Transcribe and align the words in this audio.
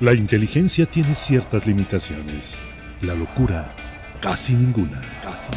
La 0.00 0.12
inteligencia 0.12 0.86
tiene 0.86 1.14
ciertas 1.14 1.68
limitaciones. 1.68 2.60
La 3.00 3.14
locura, 3.14 3.76
casi 4.20 4.54
ninguna. 4.54 5.00
Casi 5.22 5.52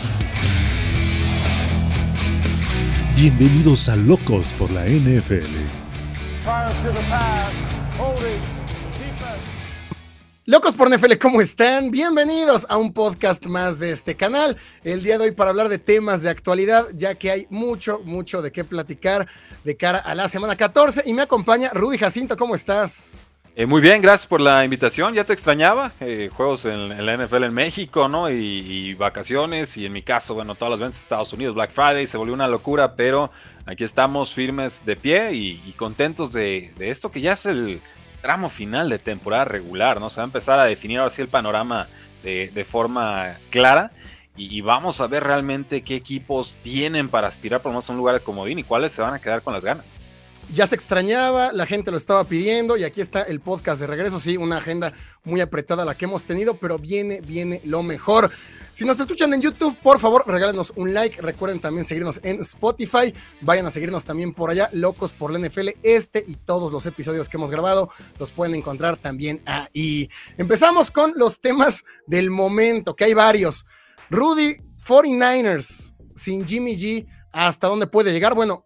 Bienvenidos 3.16 3.90
a 3.90 3.96
Locos 3.96 4.54
por 4.54 4.70
la 4.70 4.86
NFL. 4.86 5.50
Locos 10.46 10.76
por 10.76 10.96
NFL, 10.96 11.18
¿cómo 11.20 11.42
están? 11.42 11.90
Bienvenidos 11.90 12.68
a 12.70 12.78
un 12.78 12.94
podcast 12.94 13.44
más 13.48 13.80
de 13.80 13.92
este 13.92 14.16
canal. 14.16 14.56
El 14.84 15.02
día 15.02 15.18
de 15.18 15.26
hoy 15.26 15.32
para 15.32 15.50
hablar 15.50 15.68
de 15.68 15.80
temas 15.80 16.22
de 16.22 16.30
actualidad, 16.30 16.86
ya 16.94 17.16
que 17.16 17.32
hay 17.32 17.48
mucho, 17.50 18.02
mucho 18.06 18.44
de 18.44 18.52
qué 18.52 18.64
platicar 18.64 19.28
de 19.64 19.76
cara 19.76 19.98
a 19.98 20.14
la 20.14 20.30
semana 20.30 20.56
14. 20.56 21.02
Y 21.08 21.14
me 21.14 21.24
acompaña 21.24 21.72
Rudy 21.74 21.98
Jacinto, 21.98 22.38
¿cómo 22.38 22.54
estás? 22.54 23.26
Eh, 23.60 23.66
muy 23.66 23.82
bien, 23.82 24.04
gracias 24.04 24.28
por 24.28 24.40
la 24.40 24.64
invitación. 24.64 25.16
Ya 25.16 25.24
te 25.24 25.34
extrañaba. 25.34 25.92
Eh, 26.00 26.30
juegos 26.32 26.66
en, 26.66 27.04
la 27.04 27.18
NFL 27.18 27.44
en 27.46 27.56
México, 27.56 28.08
¿no? 28.08 28.30
Y, 28.30 28.94
vacaciones. 28.94 29.76
Y 29.78 29.88
en 29.88 29.94
mi 29.94 30.04
caso, 30.04 30.36
bueno, 30.36 30.54
todas 30.54 30.74
las 30.74 30.80
ventas 30.80 31.00
de 31.00 31.04
Estados 31.06 31.34
Unidos, 31.34 31.56
Black 31.56 31.72
Friday, 31.72 32.06
se 32.06 32.18
volvió 32.18 32.36
una 32.36 32.48
locura, 32.48 32.94
pero 32.94 33.32
aquí 33.66 33.84
estamos 33.84 34.32
firmes 34.32 34.86
de 34.86 34.96
pie 34.96 35.34
y, 35.34 35.72
contentos 35.72 36.32
de, 36.34 36.72
esto 36.78 37.10
que 37.10 37.20
ya 37.20 37.34
es 37.34 37.48
el 37.48 37.82
tramo 38.22 38.48
final 38.50 38.92
de 38.92 39.00
temporada 39.00 39.46
regular, 39.46 40.00
¿no? 40.00 40.12
Se 40.12 40.18
va 40.18 40.26
a 40.26 40.26
empezar 40.26 40.60
a 40.60 40.66
definir 40.66 41.00
así 41.00 41.24
el 41.24 41.28
panorama 41.28 41.88
de, 42.22 42.68
forma 42.70 43.38
clara. 43.50 43.92
Y, 44.36 44.62
vamos 44.62 45.02
a 45.02 45.08
ver 45.08 45.24
realmente 45.24 45.82
qué 45.82 45.96
equipos 45.96 46.60
tienen 46.62 47.10
para 47.10 47.28
aspirar 47.28 47.64
por 47.64 47.72
menos 47.72 47.90
a 47.90 47.94
un 47.94 47.98
lugar 47.98 48.14
de 48.14 48.22
comodín 48.22 48.60
y 48.60 48.64
cuáles 48.64 48.92
se 48.92 49.02
van 49.02 49.16
a 49.16 49.20
quedar 49.20 49.42
con 49.42 49.54
las 49.54 49.64
ganas 49.64 49.97
ya 50.54 50.66
se 50.66 50.76
extrañaba, 50.76 51.52
la 51.52 51.66
gente 51.66 51.92
lo 51.92 51.98
estaba 51.98 52.24
pidiendo 52.24 52.78
y 52.78 52.84
aquí 52.84 53.02
está 53.02 53.22
el 53.24 53.40
podcast 53.40 53.82
de 53.82 53.88
regreso, 53.88 54.20
sí, 54.20 54.38
una 54.38 54.58
agenda 54.58 54.94
muy 55.24 55.42
apretada 55.42 55.86
la 55.86 55.96
que 55.98 56.06
hemos 56.06 56.24
tenido, 56.24 56.58
pero 56.58 56.80
viene, 56.80 57.22
viene 57.22 57.62
lo 57.66 57.84
mejor. 57.84 58.32
Si 58.72 58.86
nos 58.86 59.00
escuchan 59.00 59.34
en 59.34 59.42
YouTube, 59.42 59.78
por 59.82 60.00
favor, 60.00 60.24
regálenos 60.28 60.72
un 60.76 60.94
like. 60.94 61.22
Recuerden 61.22 61.60
también 61.60 61.84
seguirnos 61.84 62.20
en 62.24 62.40
Spotify. 62.42 63.14
Vayan 63.42 63.66
a 63.66 63.72
seguirnos 63.72 64.06
también 64.06 64.34
por 64.34 64.50
allá, 64.50 64.70
Locos 64.72 65.14
por 65.14 65.32
la 65.32 65.40
NFL. 65.40 65.70
Este 65.84 66.24
y 66.26 66.36
todos 66.36 66.72
los 66.72 66.86
episodios 66.86 67.28
que 67.28 67.38
hemos 67.38 67.52
grabado 67.52 67.90
los 68.20 68.32
pueden 68.32 68.56
encontrar 68.56 68.98
también 68.98 69.42
ahí. 69.46 70.08
Empezamos 70.38 70.92
con 70.92 71.14
los 71.16 71.42
temas 71.42 71.84
del 72.06 72.30
momento, 72.30 72.96
que 72.96 73.06
hay 73.06 73.14
varios. 73.14 73.66
Rudy, 74.10 74.58
49ers, 74.88 75.96
sin 76.16 76.48
Jimmy 76.48 76.78
G, 76.78 77.08
¿hasta 77.34 77.68
dónde 77.68 77.88
puede 77.88 78.14
llegar? 78.14 78.36
Bueno, 78.36 78.66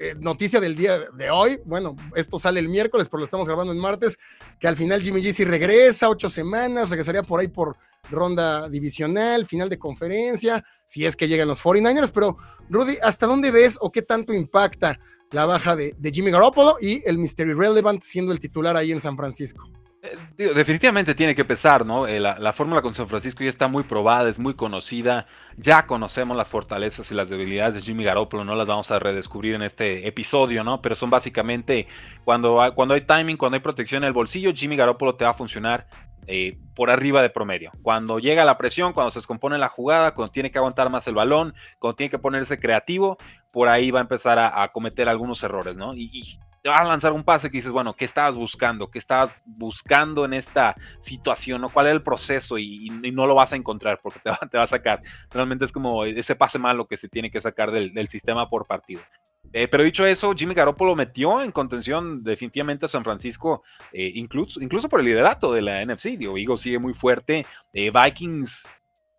eh, 0.00 0.14
noticia 0.18 0.60
del 0.60 0.76
día 0.76 0.98
de 0.98 1.30
hoy, 1.30 1.60
bueno, 1.66 1.94
esto 2.14 2.38
sale 2.38 2.58
el 2.58 2.68
miércoles, 2.68 3.08
pero 3.10 3.18
lo 3.18 3.24
estamos 3.24 3.46
grabando 3.46 3.72
en 3.72 3.78
martes, 3.78 4.18
que 4.58 4.66
al 4.66 4.74
final 4.74 5.02
Jimmy 5.02 5.20
G 5.20 5.44
regresa, 5.44 6.08
ocho 6.08 6.30
semanas, 6.30 6.88
regresaría 6.88 7.22
por 7.22 7.38
ahí 7.38 7.48
por 7.48 7.76
ronda 8.10 8.68
divisional, 8.70 9.44
final 9.44 9.68
de 9.68 9.78
conferencia, 9.78 10.64
si 10.86 11.04
es 11.04 11.16
que 11.16 11.28
llegan 11.28 11.48
los 11.48 11.62
49ers, 11.62 12.12
pero 12.14 12.38
Rudy, 12.70 12.96
¿hasta 13.02 13.26
dónde 13.26 13.50
ves 13.50 13.76
o 13.80 13.92
qué 13.92 14.00
tanto 14.00 14.32
impacta 14.32 14.98
la 15.32 15.44
baja 15.44 15.76
de, 15.76 15.94
de 15.98 16.10
Jimmy 16.10 16.30
Garoppolo 16.30 16.76
y 16.80 17.06
el 17.06 17.18
Mystery 17.18 17.52
Relevant 17.52 18.02
siendo 18.02 18.32
el 18.32 18.40
titular 18.40 18.76
ahí 18.76 18.92
en 18.92 19.02
San 19.02 19.18
Francisco? 19.18 19.70
Eh, 20.02 20.52
definitivamente 20.54 21.14
tiene 21.14 21.34
que 21.34 21.44
pesar, 21.44 21.84
¿no? 21.84 22.06
Eh, 22.06 22.20
la, 22.20 22.52
fórmula 22.54 22.80
con 22.80 22.94
San 22.94 23.06
Francisco 23.06 23.44
ya 23.44 23.50
está 23.50 23.68
muy 23.68 23.82
probada, 23.82 24.30
es 24.30 24.38
muy 24.38 24.54
conocida, 24.54 25.26
ya 25.58 25.86
conocemos 25.86 26.36
las 26.36 26.48
fortalezas 26.48 27.10
y 27.10 27.14
las 27.14 27.28
debilidades 27.28 27.74
de 27.74 27.82
Jimmy 27.82 28.04
Garoppolo, 28.04 28.44
no 28.44 28.54
las 28.54 28.66
vamos 28.66 28.90
a 28.90 28.98
redescubrir 28.98 29.54
en 29.54 29.62
este 29.62 30.06
episodio, 30.06 30.64
¿no? 30.64 30.80
Pero 30.80 30.94
son 30.94 31.10
básicamente 31.10 31.86
cuando, 32.24 32.72
cuando 32.74 32.94
hay 32.94 33.02
timing, 33.02 33.36
cuando 33.36 33.56
hay 33.56 33.60
protección 33.60 34.02
en 34.02 34.08
el 34.08 34.14
bolsillo, 34.14 34.52
Jimmy 34.54 34.76
Garoppolo 34.76 35.16
te 35.16 35.24
va 35.24 35.32
a 35.32 35.34
funcionar 35.34 35.86
eh, 36.26 36.58
por 36.74 36.90
arriba 36.90 37.20
de 37.20 37.28
promedio. 37.28 37.70
Cuando 37.82 38.18
llega 38.18 38.46
la 38.46 38.56
presión, 38.56 38.94
cuando 38.94 39.10
se 39.10 39.18
descompone 39.18 39.58
la 39.58 39.68
jugada, 39.68 40.14
cuando 40.14 40.32
tiene 40.32 40.50
que 40.50 40.56
aguantar 40.56 40.88
más 40.88 41.06
el 41.08 41.14
balón, 41.14 41.54
cuando 41.78 41.96
tiene 41.96 42.10
que 42.10 42.18
ponerse 42.18 42.58
creativo, 42.58 43.18
por 43.52 43.68
ahí 43.68 43.90
va 43.90 43.98
a 43.98 44.02
empezar 44.02 44.38
a, 44.38 44.66
cometer 44.68 45.10
algunos 45.10 45.42
errores, 45.42 45.76
¿no? 45.76 45.94
y 45.94 46.38
te 46.62 46.68
vas 46.68 46.80
a 46.82 46.84
lanzar 46.84 47.12
un 47.12 47.24
pase 47.24 47.50
que 47.50 47.58
dices, 47.58 47.72
bueno, 47.72 47.94
¿qué 47.94 48.04
estabas 48.04 48.36
buscando? 48.36 48.90
¿Qué 48.90 48.98
estabas 48.98 49.30
buscando 49.44 50.24
en 50.24 50.34
esta 50.34 50.76
situación? 51.00 51.66
¿Cuál 51.72 51.86
es 51.86 51.92
el 51.92 52.02
proceso? 52.02 52.58
Y, 52.58 52.90
no 53.12 53.26
lo 53.26 53.34
vas 53.34 53.52
a 53.52 53.56
encontrar 53.56 54.00
porque 54.02 54.20
te 54.20 54.30
va, 54.30 54.38
te 54.50 54.58
va, 54.58 54.64
a 54.64 54.68
sacar. 54.68 55.00
Realmente 55.30 55.64
es 55.64 55.72
como 55.72 56.04
ese 56.04 56.36
pase 56.36 56.58
malo 56.58 56.84
que 56.84 56.96
se 56.96 57.08
tiene 57.08 57.30
que 57.30 57.40
sacar 57.40 57.70
del, 57.70 58.08
sistema 58.08 58.48
por 58.48 58.66
partido. 58.66 59.00
Eh, 59.52 59.68
pero 59.68 59.82
dicho 59.82 60.06
eso, 60.06 60.32
Jimmy 60.34 60.54
Garoppolo 60.54 60.94
metió 60.94 61.42
en 61.42 61.50
contención 61.50 62.22
definitivamente 62.22 62.86
a 62.86 62.88
San 62.88 63.04
Francisco, 63.04 63.62
eh, 63.92 64.10
incluso, 64.14 64.60
incluso 64.60 64.88
por 64.88 65.00
el 65.00 65.06
liderato 65.06 65.52
de 65.52 65.62
la 65.62 65.84
NFC. 65.84 66.16
Digo, 66.16 66.56
sigue 66.56 66.78
muy 66.78 66.94
fuerte. 66.94 67.46
Eh, 67.72 67.90
Vikings 67.90 68.68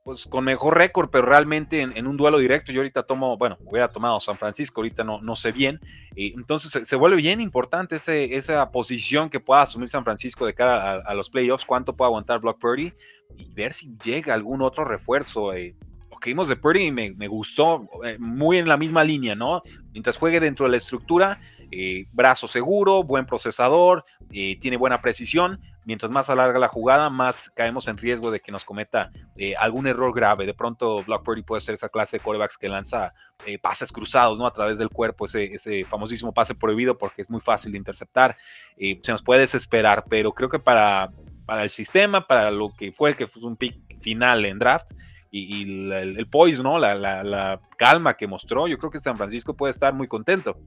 pues 0.03 0.25
con 0.25 0.44
mejor 0.44 0.78
récord, 0.78 1.09
pero 1.12 1.28
realmente 1.28 1.81
en, 1.81 2.07
un 2.07 2.17
duelo 2.17 2.39
directo, 2.39 2.72
yo 2.72 2.79
ahorita 2.81 3.03
tomo, 3.03 3.38
bueno, 3.38 3.57
hubiera 3.66 3.88
tomado 3.88 4.19
San 4.19 4.38
Francisco, 4.38 4.81
ahorita 4.81 5.03
no, 5.03 5.22
no 5.22 5.35
sé 5.35 5.51
bien, 5.51 5.79
y 6.16 6.34
entonces 6.34 6.88
se, 6.88 6.95
vuelve 6.95 7.17
bien 7.17 7.39
importante 7.39 7.97
ese, 7.97 8.35
esa 8.35 8.72
posición 8.72 9.29
que 9.29 9.39
pueda 9.39 9.62
asumir 9.62 9.89
San 9.89 10.03
Francisco 10.03 10.45
de 10.45 10.56
cara 10.56 10.95
a, 10.95 11.13
los 11.13 11.29
playoffs, 11.29 11.66
cuánto 11.66 11.95
puede 11.95 12.07
aguantar 12.07 12.39
Block 12.39 12.59
Purdy 12.59 12.91
y 13.38 13.45
ver 13.53 13.73
si 13.73 13.95
llega 14.03 14.34
algún 14.34 14.62
otro 14.63 14.85
refuerzo. 14.85 15.53
Eh. 15.53 15.75
Lo 16.09 16.18
que 16.18 16.31
vimos 16.31 16.47
de 16.47 16.56
Purdy 16.56 16.91
me, 16.91 17.28
gustó, 17.28 17.88
eh, 18.03 18.18
muy 18.19 18.57
en 18.57 18.68
la 18.68 18.78
misma 18.78 19.03
línea, 19.03 19.35
¿no? 19.35 19.62
Mientras 19.91 20.18
juegue 20.18 20.39
dentro 20.39 20.66
de 20.66 20.72
la 20.72 20.78
estructura, 20.78 21.39
eh, 21.69 22.06
brazo 22.13 22.47
seguro, 22.47 23.03
buen 23.03 23.25
procesador, 23.28 24.03
tiene 24.29 24.78
buena 24.78 25.01
precisión, 25.01 25.59
mientras 25.86 26.12
más 26.12 26.30
alarga 26.30 26.59
la 26.59 26.68
jugada, 26.68 27.09
más 27.09 27.50
caemos 27.56 27.88
en 27.88 27.97
riesgo 27.97 28.31
de 28.31 28.40
que 28.40 28.52
nos 28.52 28.66
cometa 28.66 29.12
eh, 29.36 29.56
algún 29.56 29.88
error 29.88 30.14
grave. 30.14 30.46
De 30.46 30.53
pronto, 30.53 31.03
Block 31.03 31.24
Purdy 31.24 31.44
puede 31.44 31.62
ser 31.62 31.75
esa 31.75 31.90
clase 31.90 32.18
de 32.18 32.24
quarterbacks 32.24 32.58
que 32.58 32.69
lanza 32.69 33.14
eh, 33.46 33.58
pases 33.58 33.92
cruzados 33.92 34.38
¿no? 34.40 34.46
a 34.46 34.53
través 34.53 34.78
del 34.78 34.90
cuerpo, 34.90 35.25
ese, 35.25 35.46
ese, 35.46 35.84
famosísimo 35.86 36.34
pase 36.34 36.56
prohibido 36.56 36.97
porque 36.97 37.22
es 37.22 37.30
muy 37.30 37.42
fácil 37.42 37.72
de 37.72 37.78
interceptar. 37.78 38.38
Eh, 38.78 39.00
se 39.02 39.12
nos 39.12 39.24
puede 39.24 39.42
desesperar, 39.42 40.03
pero 40.09 40.34
creo 40.34 40.50
que 40.50 40.59
para, 40.59 41.12
para 41.46 41.64
el 41.64 41.69
sistema, 41.69 42.28
para 42.28 42.52
lo 42.52 42.69
que 42.75 42.92
fue, 42.92 43.16
que 43.16 43.28
fue 43.28 43.44
un 43.44 43.58
pick 43.58 44.00
final 44.02 44.46
en 44.46 44.59
draft, 44.59 44.92
y, 45.34 45.92
el, 45.94 46.28
poise, 46.30 46.62
¿no? 46.62 46.78
La, 46.78 46.94
la, 46.94 47.62
calma 47.78 48.16
que 48.16 48.28
mostró, 48.28 48.68
yo 48.68 48.78
creo 48.78 48.92
que 48.92 49.00
San 49.00 49.16
Francisco 49.16 49.56
puede 49.56 49.72
estar 49.72 49.94
muy 49.94 50.08
contento. 50.08 50.58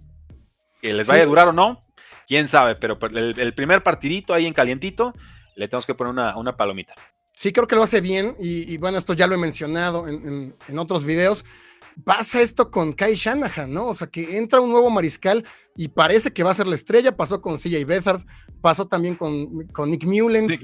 Que 0.81 0.95
les 0.95 1.07
vaya 1.07 1.25
a 1.25 1.27
durar 1.27 1.49
o 1.49 1.53
no, 1.53 1.81
quién 2.27 2.49
sabe, 2.49 2.75
pero 2.77 2.99
el, 3.01 3.55
primer 3.55 3.83
partidito 3.83 4.35
ahí 4.35 4.47
en 4.47 4.55
calientito, 4.55 5.13
le 5.57 5.69
tenemos 5.69 5.87
que 5.87 5.95
poner 5.95 6.13
una, 6.13 6.57
palomita. 6.57 6.95
Sí, 7.33 7.53
creo 7.53 7.67
que 7.67 7.77
lo 7.77 7.83
hace 7.83 8.01
bien 8.01 8.35
y, 8.39 8.77
bueno, 8.79 8.99
esto 8.99 9.13
ya 9.13 9.27
lo 9.27 9.35
he 9.35 9.39
mencionado 9.39 10.09
en, 10.09 10.55
en, 10.69 10.79
otros 10.79 11.05
videos. 11.05 11.45
Pasa 12.03 12.41
esto 12.41 12.73
con 12.73 12.93
Kai 12.93 13.15
Shanahan, 13.15 13.73
¿no? 13.73 13.87
O 13.87 13.95
sea, 13.95 14.09
que 14.09 14.37
entra 14.37 14.61
un 14.61 14.71
nuevo 14.71 14.91
mariscal 14.91 15.45
y 15.77 15.89
parece 15.89 16.33
que 16.33 16.43
va 16.43 16.51
a 16.51 16.55
ser 16.55 16.67
la 16.67 16.75
estrella. 16.75 17.17
Pasó 17.17 17.41
con 17.41 17.57
CJ 17.57 17.85
Beathard, 17.87 18.25
pasó 18.61 18.89
también 18.89 19.15
con, 19.15 19.67
con 19.69 19.91
Nick 19.91 20.05
Mullens, 20.05 20.61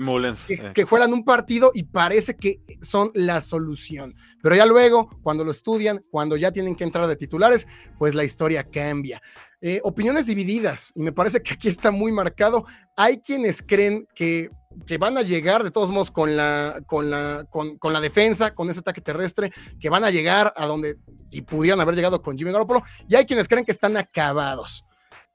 que, 0.47 0.54
eh. 0.54 0.72
que, 0.75 0.84
juegan 0.84 1.12
un 1.12 1.25
partido 1.25 1.70
y 1.72 1.84
parece 1.84 2.34
que 2.34 2.60
son 2.81 3.12
la 3.15 3.41
solución. 3.41 4.12
Pero 4.43 4.56
ya 4.56 4.66
luego, 4.66 5.09
cuando 5.22 5.44
lo 5.44 5.53
estudian, 5.53 6.03
cuando 6.10 6.37
ya 6.37 6.50
tienen 6.50 6.75
que 6.75 6.82
entrar 6.82 7.06
de 7.06 7.15
titulares, 7.15 7.69
pues 7.97 8.15
la 8.15 8.25
historia 8.25 8.65
cambia. 8.65 9.22
Eh, 9.62 9.81
opiniones 9.84 10.26
divididas, 10.26 10.91
y 10.94 11.03
me 11.03 11.12
parece 11.12 11.43
que 11.43 11.53
aquí 11.53 11.69
está 11.69 11.91
muy 11.91 12.12
marcado. 12.12 12.65
Hay 12.97 13.19
quienes 13.19 13.62
creen 13.62 14.06
que, 14.15 14.48
que 14.87 14.97
van 14.97 15.19
a 15.19 15.22
llegar, 15.22 15.62
de 15.62 15.71
todos 15.71 15.91
modos, 15.91 16.10
con 16.10 16.34
la, 16.34 16.81
con, 16.87 17.10
la, 17.10 17.44
con, 17.50 17.76
con, 17.76 17.93
la 17.93 18.00
defensa, 18.00 18.54
con 18.54 18.70
ese 18.70 18.81
ataque 18.81 19.03
terrestre, 19.03 19.53
que 19.78 19.91
van 19.91 20.04
a 20.04 20.10
llegar 20.10 20.54
a 20.56 20.66
donde 20.66 20.97
y 21.31 21.43
pudieran 21.43 21.81
haber 21.81 21.94
llegado 21.94 22.22
con 22.22 22.37
Jimmy 22.37 22.53
Garoppolo, 22.53 22.82
y 23.09 23.15
hay 23.15 23.25
quienes 23.25 23.49
creen 23.49 23.65
que 23.65 23.72
están 23.72 23.97
acabados. 23.97 24.84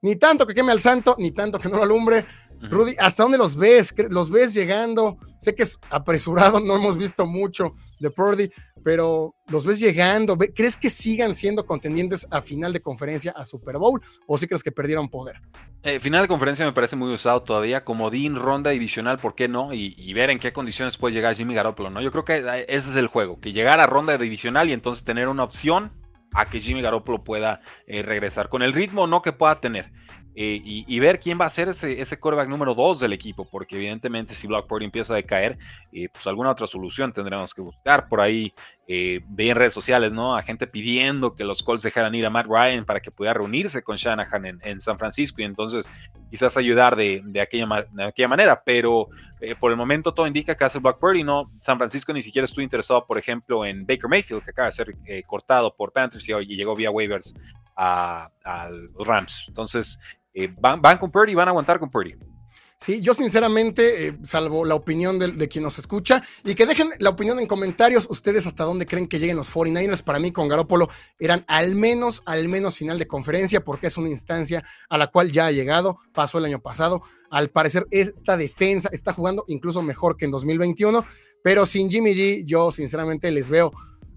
Ni 0.01 0.15
tanto 0.15 0.45
que 0.45 0.53
queme 0.53 0.71
al 0.71 0.81
santo, 0.81 1.15
ni 1.17 1.31
tanto 1.31 1.57
que 1.57 1.69
no 1.69 1.77
lo 1.77 1.83
alumbre. 1.83 2.25
Rudy, 2.69 2.95
¿hasta 2.99 3.23
dónde 3.23 3.37
los 3.37 3.55
ves? 3.55 3.93
¿Los 4.09 4.29
ves 4.29 4.53
llegando? 4.53 5.17
Sé 5.39 5.55
que 5.55 5.63
es 5.63 5.79
apresurado, 5.89 6.59
no 6.63 6.75
hemos 6.75 6.97
visto 6.97 7.25
mucho 7.25 7.71
de 7.99 8.09
Purdy, 8.11 8.49
pero 8.85 9.33
los 9.47 9.65
ves 9.65 9.79
llegando. 9.79 10.37
¿Crees 10.37 10.77
que 10.77 10.91
sigan 10.91 11.33
siendo 11.33 11.65
contendientes 11.65 12.27
a 12.29 12.39
final 12.39 12.71
de 12.71 12.81
conferencia 12.81 13.33
a 13.35 13.43
Super 13.43 13.79
Bowl 13.79 13.99
o 14.27 14.37
sí 14.37 14.45
crees 14.45 14.61
que 14.61 14.71
perdieron 14.71 15.09
poder? 15.09 15.41
Eh, 15.81 15.99
final 15.99 16.21
de 16.21 16.27
conferencia 16.27 16.63
me 16.63 16.71
parece 16.71 16.95
muy 16.95 17.11
usado 17.11 17.41
todavía, 17.41 17.83
como 17.83 18.11
Dean, 18.11 18.35
ronda 18.35 18.69
divisional, 18.69 19.17
¿por 19.17 19.33
qué 19.33 19.47
no? 19.47 19.73
Y, 19.73 20.13
ver 20.13 20.29
en 20.29 20.37
qué 20.37 20.53
condiciones 20.53 20.97
puede 20.97 21.15
llegar 21.15 21.35
Jimmy 21.35 21.55
Garoppolo, 21.55 21.89
¿no? 21.89 21.99
Yo 21.99 22.11
creo 22.11 22.25
que 22.25 22.37
eh, 22.37 22.65
ese 22.69 22.91
es 22.91 22.95
el 22.95 23.07
juego, 23.07 23.39
que 23.39 23.53
llegar 23.53 23.79
a 23.79 23.87
ronda 23.87 24.15
divisional 24.19 24.69
y 24.69 24.73
entonces 24.73 25.03
tener 25.03 25.29
una 25.29 25.43
opción 25.43 25.91
a 26.33 26.45
que 26.45 26.61
Jimmy 26.61 26.83
Garoppolo 26.83 27.23
pueda 27.23 27.61
eh, 27.87 28.03
regresar, 28.03 28.49
con 28.49 28.61
el 28.61 28.71
ritmo 28.71 29.07
no 29.07 29.23
que 29.23 29.33
pueda 29.33 29.59
tener. 29.59 29.91
Y, 30.37 30.99
ver 30.99 31.21
quién 31.21 31.39
va 31.39 31.45
a 31.45 31.49
ser 31.49 31.69
ese, 31.69 32.01
ese 32.01 32.19
quarterback 32.19 32.49
número 32.49 32.75
2 32.75 32.99
del 32.99 33.13
equipo, 33.13 33.47
porque 33.49 33.77
evidentemente 33.77 34.35
si 34.35 34.47
Blockport 34.47 34.83
empieza 34.83 35.13
a 35.13 35.15
decaer, 35.15 35.57
pues 35.91 36.27
alguna 36.27 36.51
otra 36.51 36.67
solución 36.67 37.13
tendremos 37.13 37.53
que 37.53 37.61
buscar. 37.61 38.09
Por 38.09 38.19
ahí 38.19 38.53
eh, 38.87 39.21
veía 39.27 39.53
en 39.53 39.57
redes 39.57 39.73
sociales, 39.73 40.11
¿no? 40.11 40.35
A 40.35 40.43
gente 40.43 40.67
pidiendo 40.67 41.35
que 41.35 41.43
los 41.43 41.63
Colts 41.63 41.81
dejaran 41.81 42.13
ir 42.13 42.23
a 42.25 42.29
Matt 42.29 42.45
Ryan 42.45 42.85
para 42.85 42.99
que 42.99 43.09
pudiera 43.09 43.33
reunirse 43.33 43.83
con 43.83 43.97
Shanahan 43.97 44.59
en, 44.61 44.79
San 44.79 44.99
Francisco 44.99 45.41
y 45.41 45.45
entonces 45.45 45.89
quizás 46.29 46.55
ayudar 46.55 46.95
de, 46.95 47.23
aquella, 47.41 48.27
manera, 48.27 48.61
pero 48.63 49.07
eh, 49.41 49.55
por 49.55 49.71
el 49.71 49.77
momento 49.77 50.13
todo 50.13 50.27
indica 50.27 50.55
que 50.55 50.65
hace 50.65 50.77
Black 50.77 50.99
Purdy, 50.99 51.23
¿no? 51.23 51.45
San 51.61 51.77
Francisco 51.79 52.13
ni 52.13 52.21
siquiera 52.21 52.45
estuvo 52.45 52.61
interesado, 52.61 53.07
por 53.07 53.17
ejemplo, 53.17 53.65
en 53.65 53.87
Baker 53.87 54.07
Mayfield, 54.07 54.43
que 54.43 54.51
acaba 54.51 54.67
de 54.67 54.71
ser 54.73 54.95
eh, 55.05 55.23
cortado 55.25 55.75
por 55.75 55.91
Panthers 55.91 56.29
y, 56.29 56.55
llegó 56.55 56.75
vía 56.75 56.91
waivers 56.91 57.33
a, 57.75 58.27
los 58.69 59.07
Rams. 59.07 59.45
Entonces, 59.47 59.99
van, 60.59 60.79
van 60.79 60.97
con 60.99 61.11
Purdy 61.11 61.31
y 61.31 61.35
van 61.35 61.47
a 61.47 61.51
aguantar 61.51 61.79
con 61.79 61.89
Purdy. 61.89 62.15
Sí, 62.77 62.99
yo 62.99 63.13
sinceramente, 63.13 64.07
eh, 64.07 64.17
salvo 64.23 64.65
la 64.65 64.75
opinión 64.75 65.17
de, 65.17 65.47
quien 65.47 65.63
nos 65.63 65.79
escucha, 65.79 66.21
y 66.43 66.55
que 66.55 66.65
dejen 66.65 66.89
la 66.99 67.11
opinión 67.11 67.39
en 67.39 67.47
comentarios, 67.47 68.07
ustedes 68.09 68.45
hasta 68.47 68.65
dónde 68.65 68.85
creen 68.85 69.07
que 69.07 69.17
lleguen 69.17 69.37
los 69.37 69.51
49ers. 69.51 70.03
Para 70.03 70.19
mí, 70.19 70.31
con 70.31 70.47
Garópolo, 70.47 70.89
eran 71.17 71.45
al 71.47 71.75
menos, 71.75 72.21
al 72.25 72.47
menos 72.49 72.77
final 72.77 72.99
de 72.99 73.07
conferencia, 73.07 73.63
porque 73.63 73.87
es 73.87 73.97
una 73.97 74.09
instancia 74.09 74.63
a 74.89 74.97
la 74.97 75.07
cual 75.07 75.31
ya 75.31 75.47
ha 75.47 75.51
llegado, 75.51 75.99
pasó 76.13 76.37
el 76.37 76.45
año 76.45 76.59
pasado. 76.59 77.01
Al 77.31 77.49
parecer, 77.49 77.87
esta 77.91 78.35
defensa 78.37 78.89
está 78.91 79.13
jugando 79.13 79.45
incluso 79.47 79.81
mejor 79.81 80.17
que 80.17 80.25
en 80.25 80.31
2021, 80.31 81.05
pero 81.43 81.65
sin 81.65 81.89
Jimmy 81.89 82.13
G, 82.13 82.43
yo 82.45 82.71
sinceramente 82.71 83.31
les 83.31 83.49
veo 83.49 83.71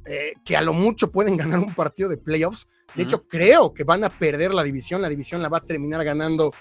eh, 0.04 0.32
que 0.44 0.56
a 0.56 0.62
lo 0.62 0.74
mucho 0.74 1.10
pueden 1.12 1.36
ganar 1.38 1.60
un 1.60 1.74
partido 1.74 2.08
de 2.08 2.16
playoffs. 2.16 2.66
De 2.94 3.04
hecho, 3.04 3.26
creo 3.28 3.72
que 3.72 3.84
van 3.84 4.02
a 4.02 4.08
perder 4.08 4.52
la 4.52 4.64
división. 4.64 5.00
La 5.00 5.08
división 5.08 5.42
la 5.42 5.48
va 5.48 5.58
a 5.58 5.64
terminar 5.64 6.02
ganando 6.04 6.52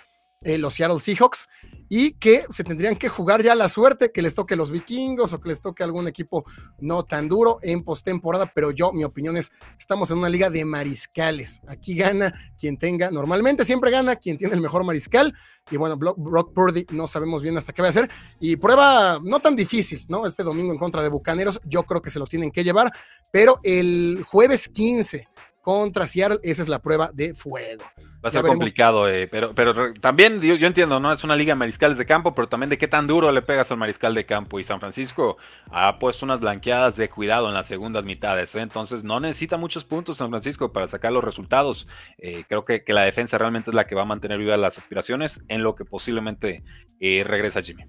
eh, 0.42 0.58
los 0.58 0.76
Seattle 0.76 1.00
Seahawks 1.00 1.48
y 1.90 2.14
que 2.14 2.46
se 2.50 2.64
tendrían 2.64 2.96
que 2.96 3.10
jugar 3.10 3.42
ya 3.42 3.56
la 3.56 3.70
suerte 3.70 4.12
que 4.12 4.22
les 4.22 4.36
toque 4.36 4.56
los 4.56 4.72
vikingos 4.72 5.34
o 5.34 5.40
que 5.40 5.50
les 5.50 5.62
toque 5.62 5.84
algún 5.84 6.08
equipo 6.08 6.46
no 6.80 7.04
tan 7.04 7.28
duro 7.28 7.60
en 7.62 7.84
postemporada, 7.84 8.52
pero 8.54 8.72
yo, 8.72 8.92
mi 8.94 9.04
opinión 9.04 9.38
es, 9.38 9.52
estamos 9.80 10.12
en 10.12 10.18
una 10.18 10.30
liga 10.30 10.50
de 10.50 10.66
mariscales. 10.66 11.62
Aquí 11.68 11.96
gana 11.96 12.34
quien 12.58 12.78
tenga, 12.78 13.12
normalmente 13.12 13.66
siempre 13.66 13.92
gana 13.92 14.16
quien 14.16 14.38
tiene 14.38 14.56
el 14.56 14.62
mejor 14.62 14.84
mariscal. 14.84 15.34
Y 15.70 15.78
bueno, 15.78 15.98
Brock 15.98 16.54
Purdy 16.54 16.86
no 16.92 17.08
sabemos 17.08 17.42
bien 17.42 17.58
hasta 17.58 17.74
qué 17.74 17.82
va 17.82 17.90
a 17.90 17.92
hacer. 17.92 18.10
Y 18.40 18.56
prueba 18.56 19.20
no 19.24 19.40
tan 19.40 19.56
difícil, 19.56 20.06
¿no? 20.08 20.26
Este 20.26 20.44
domingo 20.44 20.72
en 20.72 20.80
contra 20.80 21.02
de 21.02 21.10
Bucaneros, 21.10 21.60
yo 21.66 21.84
creo 21.84 22.02
que 22.02 22.10
se 22.10 22.20
lo 22.20 22.26
tienen 22.26 22.52
que 22.52 22.64
llevar, 22.64 22.92
pero 23.32 23.60
el 23.64 24.24
jueves 24.28 24.70
15 24.70 25.28
contra 25.62 26.08
Seattle, 26.08 26.40
esa 26.44 26.64
es 26.64 26.70
la 26.70 26.80
prueba 26.82 27.12
de 27.14 27.34
fuego. 27.34 27.84
Va 28.28 28.40
a 28.40 28.44
ser 28.44 28.44
complicado, 28.44 29.10
eh, 29.10 29.28
pero, 29.28 29.56
pero 29.56 29.94
también 29.94 30.42
yo, 30.42 30.56
entiendo, 30.68 31.00
¿no? 31.00 31.14
Es 31.14 31.24
una 31.24 31.36
liga 31.36 31.52
de 31.52 31.56
mariscales 31.56 31.98
de 31.98 32.06
campo, 32.06 32.36
pero 32.36 32.50
también 32.50 32.70
de 32.70 32.78
qué 32.78 32.88
tan 32.88 33.08
duro 33.08 33.32
le 33.32 33.42
pegas 33.42 33.72
al 33.72 33.78
mariscal 33.78 34.14
de 34.14 34.26
campo. 34.26 34.60
Y 34.60 34.66
San 34.66 34.80
Francisco 34.80 35.38
ha 35.72 35.98
puesto 35.98 36.26
unas 36.26 36.42
blanqueadas 36.42 36.98
de 36.98 37.10
cuidado 37.10 37.48
en 37.48 37.54
las 37.54 37.68
segundas 37.68 38.04
mitades, 38.04 38.54
¿eh? 38.56 38.60
entonces 38.60 39.06
no 39.06 39.22
necesita 39.22 39.56
muchos 39.56 39.86
puntos 39.86 40.18
San 40.18 40.30
Francisco 40.30 40.74
para 40.74 40.90
sacar 40.90 41.14
los 41.14 41.24
resultados. 41.24 41.88
Eh, 42.18 42.44
creo 42.50 42.64
que, 42.64 42.84
que, 42.84 42.92
la 42.92 43.04
defensa 43.04 43.38
realmente 43.38 43.72
es 43.72 43.76
la 43.76 43.86
que 43.86 43.96
va 43.96 44.02
a 44.02 44.06
mantener 44.06 44.40
vivas 44.40 44.60
las 44.60 44.78
aspiraciones 44.78 45.40
en 45.48 45.64
lo 45.64 45.76
que 45.76 45.86
posiblemente 45.86 46.64
regresa 47.00 47.62
Jimmy. 47.62 47.84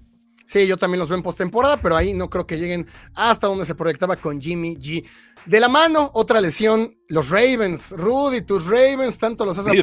Sí, 0.49 0.65
yo 0.65 0.77
también 0.77 0.99
los 0.99 1.09
veo 1.09 1.17
en 1.17 1.23
postemporada, 1.23 1.77
pero 1.77 1.95
ahí 1.95 2.13
no 2.15 2.27
creo 2.27 2.47
que 2.47 2.57
lleguen 2.57 2.87
hasta 3.13 3.45
donde 3.45 3.65
se 3.65 3.75
proyectaba 3.75 4.15
con 4.15 4.41
Jimmy 4.41 4.75
G. 4.77 5.05
De 5.45 5.59
la 5.59 5.69
mano, 5.69 6.11
otra 6.13 6.41
lesión, 6.41 6.95
los 7.07 7.29
Ravens. 7.29 7.91
Rudy, 7.91 8.41
tus 8.41 8.67
Ravens, 8.67 9.17
tanto 9.17 9.45
los 9.45 9.57
has 9.57 9.65
sí, 9.65 9.81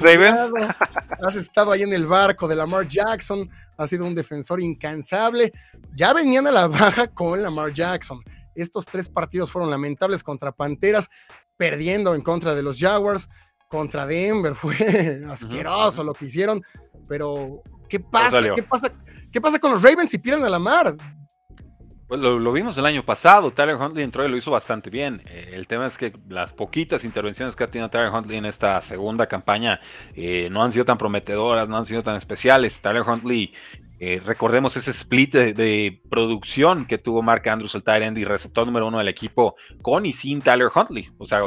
Has 1.23 1.37
estado 1.37 1.73
ahí 1.73 1.83
en 1.83 1.93
el 1.93 2.07
barco 2.07 2.47
de 2.47 2.57
Lamar 2.57 2.87
Jackson, 2.87 3.49
has 3.77 3.91
sido 3.91 4.05
un 4.05 4.15
defensor 4.15 4.61
incansable. 4.61 5.53
Ya 5.95 6.13
venían 6.13 6.47
a 6.47 6.53
la 6.53 6.69
baja 6.69 7.09
con 7.09 7.43
Lamar 7.43 7.73
Jackson. 7.73 8.23
Estos 8.55 8.87
tres 8.87 9.09
partidos 9.09 9.51
fueron 9.51 9.71
lamentables 9.71 10.23
contra 10.23 10.53
Panteras, 10.53 11.11
perdiendo 11.57 12.15
en 12.15 12.23
contra 12.23 12.55
de 12.55 12.63
los 12.63 12.79
Jaguars, 12.79 13.29
contra 13.69 14.07
Denver. 14.07 14.55
Fue 14.55 15.23
asqueroso 15.31 16.05
lo 16.05 16.15
que 16.15 16.27
hicieron, 16.27 16.63
pero 17.09 17.63
¿qué 17.89 18.01
pasa? 18.01 18.55
¿Qué 18.55 18.63
pasa? 18.63 18.93
¿Qué 19.33 19.41
pasa 19.41 19.59
con 19.59 19.73
los 19.73 19.83
Ravens 19.83 20.11
si 20.11 20.19
pierden 20.19 20.45
a 20.45 20.49
Lamar? 20.49 20.97
Pues 22.09 22.21
lo, 22.21 22.53
vimos 22.53 22.79
el 22.79 22.87
año 22.87 23.05
pasado, 23.05 23.51
Tyler 23.51 23.75
Huntley 23.75 24.05
entró 24.05 24.25
y 24.25 24.29
lo 24.29 24.37
hizo 24.37 24.53
bastante 24.53 24.91
bien. 24.91 25.23
Eh, 25.27 25.51
el 25.55 25.67
tema 25.67 25.89
es 25.89 25.99
que 25.99 26.13
las 26.29 26.53
poquitas 26.53 27.05
intervenciones 27.05 27.57
que 27.57 27.65
ha 27.65 27.67
tenido 27.67 27.91
Tyler 27.91 28.13
Huntley 28.13 28.39
en 28.39 28.45
esta 28.45 28.81
segunda 28.81 29.27
campaña 29.27 29.81
eh, 30.15 30.49
no 30.53 30.63
han 30.63 30.71
sido 30.71 30.85
tan 30.85 30.99
prometedoras, 30.99 31.69
no 31.69 31.77
han 31.77 31.85
sido 31.85 32.05
tan 32.05 32.15
especiales. 32.15 32.81
Tyler 32.81 33.03
Huntley, 33.03 33.53
eh, 33.99 34.23
recordemos 34.25 34.77
ese 34.77 34.93
split 34.93 35.33
de, 35.35 36.01
producción 36.09 36.87
que 36.87 36.99
tuvo 36.99 37.23
Mark 37.23 37.49
Andrews, 37.49 37.75
el 37.75 37.83
Tyrant 37.83 38.17
y 38.17 38.25
receptor 38.25 38.65
número 38.65 38.87
uno 38.87 38.99
del 38.99 39.09
equipo, 39.09 39.57
con 39.83 40.07
y 40.07 40.13
sin 40.13 40.41
Tyler 40.41 40.69
Huntley. 40.73 41.11
O 41.19 41.27
sea, 41.27 41.41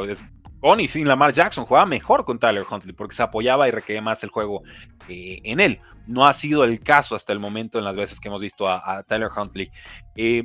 con 0.60 0.78
y 0.78 0.88
sin 0.88 1.08
Lamar 1.08 1.32
Jackson, 1.32 1.64
jugaba 1.64 1.86
mejor 1.86 2.24
con 2.24 2.38
Tyler 2.38 2.66
Huntley 2.70 2.94
porque 2.94 3.16
se 3.16 3.22
apoyaba 3.22 3.66
y 3.66 3.70
requería 3.70 4.02
más 4.02 4.22
el 4.22 4.30
juego 4.30 4.62
en 5.08 5.58
él. 5.58 5.80
No 6.06 6.26
ha 6.26 6.34
sido 6.34 6.64
el 6.64 6.80
caso 6.80 7.16
hasta 7.16 7.32
el 7.32 7.40
momento 7.40 7.78
en 7.78 7.84
las 7.84 7.96
veces 7.96 8.20
que 8.20 8.28
hemos 8.28 8.42
visto 8.42 8.68
a, 8.68 9.02
Tyler 9.04 9.30
Huntley. 9.34 9.70
Eh, 10.16 10.44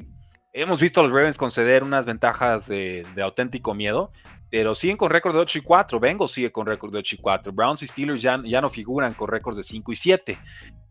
hemos 0.54 0.80
visto 0.80 1.02
a 1.02 1.04
los 1.04 1.12
Ravens 1.12 1.38
conceder 1.38 1.84
unas 1.84 2.06
ventajas 2.06 2.68
de, 2.68 3.06
auténtico 3.22 3.74
miedo, 3.74 4.12
pero 4.50 4.74
siguen 4.74 4.96
con 4.96 5.10
récord 5.10 5.34
de 5.34 5.42
8 5.42 5.60
y 5.60 5.62
4. 5.62 6.00
Vengo 6.00 6.28
sigue 6.28 6.52
con 6.52 6.66
récord 6.66 6.94
de 6.94 7.00
8 7.00 7.16
y 7.16 7.20
4. 7.20 7.52
Browns 7.52 7.84
y 7.84 7.88
Steelers 7.88 8.22
ya, 8.22 8.38
no 8.38 8.70
figuran 8.70 9.14
con 9.14 9.28
récords 9.28 9.58
de 9.58 9.64
5 9.64 9.92
y 9.92 9.96
7. 9.96 10.38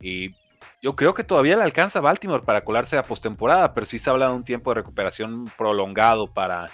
Y 0.02 0.34
yo 0.82 0.94
creo 0.94 1.14
que 1.14 1.24
todavía 1.24 1.56
le 1.56 1.62
alcanza 1.62 2.00
Baltimore 2.00 2.44
para 2.44 2.62
colarse 2.62 2.98
a 2.98 3.02
postemporada, 3.02 3.72
pero 3.72 3.86
sí 3.86 3.98
se 3.98 4.10
habla 4.10 4.28
de 4.28 4.34
un 4.34 4.44
tiempo 4.44 4.70
de 4.70 4.74
recuperación 4.74 5.46
prolongado 5.56 6.26
para, 6.26 6.68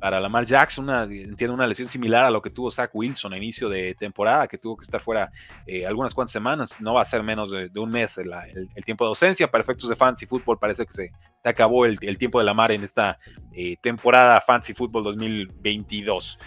para 0.00 0.18
Lamar 0.18 0.46
Jackson, 0.46 0.84
una, 0.84 1.04
entiendo 1.04 1.54
una 1.54 1.66
lesión 1.66 1.86
similar 1.86 2.24
a 2.24 2.30
lo 2.30 2.40
que 2.40 2.48
tuvo 2.48 2.70
Zach 2.70 2.90
Wilson 2.94 3.34
a 3.34 3.36
inicio 3.36 3.68
de 3.68 3.94
temporada, 3.94 4.48
que 4.48 4.56
tuvo 4.56 4.76
que 4.76 4.82
estar 4.82 5.00
fuera 5.00 5.30
eh, 5.66 5.86
algunas 5.86 6.14
cuantas 6.14 6.32
semanas, 6.32 6.74
no 6.80 6.94
va 6.94 7.02
a 7.02 7.04
ser 7.04 7.22
menos 7.22 7.50
de, 7.50 7.70
un 7.78 7.90
mes 7.90 8.16
el, 8.16 8.84
tiempo 8.84 9.04
de 9.04 9.10
ausencia, 9.10 9.50
para 9.50 9.62
efectos 9.62 9.88
de 9.90 9.96
fantasy 9.96 10.26
fútbol 10.26 10.58
parece 10.58 10.86
que 10.86 10.92
se, 10.92 11.12
acabó 11.44 11.84
el, 11.84 11.98
tiempo 12.18 12.38
de 12.38 12.46
Lamar 12.46 12.72
en 12.72 12.82
esta 12.82 13.18
eh, 13.52 13.76
temporada 13.80 14.40
fantasy 14.40 14.72
fútbol 14.72 15.04
2022. 15.04 16.38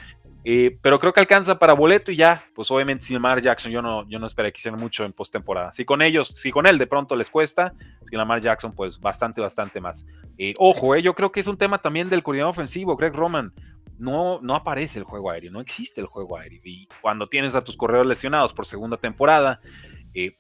Eh, 0.46 0.78
pero 0.82 1.00
creo 1.00 1.14
que 1.14 1.22
alcanza 1.22 1.58
para 1.58 1.74
boleto 1.74 2.12
y 2.12 2.18
ya, 2.18 2.44
pues 2.54 2.70
obviamente 2.70 3.06
sin 3.06 3.14
Lamar 3.16 3.42
Jackson 3.42 3.72
yo 3.72 3.82
no, 3.82 4.08
yo 4.10 4.20
no 4.20 4.28
espero 4.28 4.52
que 4.52 4.58
hicieran 4.58 4.80
mucho 4.80 5.06
en 5.06 5.14
postemporada. 5.14 5.72
Si 5.72 5.86
con 5.86 6.02
ellos, 6.02 6.28
si 6.28 6.52
con 6.52 6.68
él 6.68 6.78
de 6.78 6.88
pronto 6.88 7.16
les 7.16 7.30
cuesta, 7.30 7.74
sin 8.06 8.18
Lamar 8.18 8.42
Jackson 8.42 8.74
pues 8.74 9.00
bastante, 9.00 9.40
bastante 9.40 9.80
más. 9.80 10.06
Eh, 10.38 10.54
ojo, 10.58 10.96
eh, 10.96 11.02
yo 11.02 11.14
creo 11.14 11.32
que 11.32 11.40
es 11.40 11.48
un 11.48 11.58
tema 11.58 11.78
también 11.78 12.10
del 12.10 12.24
coordinador 12.24 12.52
ofensivo, 12.52 12.98
Greg 12.98 13.14
Roman. 13.14 13.54
No, 13.98 14.40
no 14.42 14.56
aparece 14.56 15.00
el 15.00 15.06
juego 15.06 15.30
aéreo, 15.30 15.52
no 15.52 15.62
existe 15.62 16.02
el 16.02 16.08
juego 16.08 16.38
aéreo. 16.38 16.60
Y 16.66 16.90
cuando 17.02 17.28
tienes 17.28 17.56
a 17.56 17.62
tus 17.62 17.78
corredores 17.78 18.10
lesionados 18.10 18.52
por 18.52 18.66
segunda 18.66 18.98
temporada, 18.98 19.62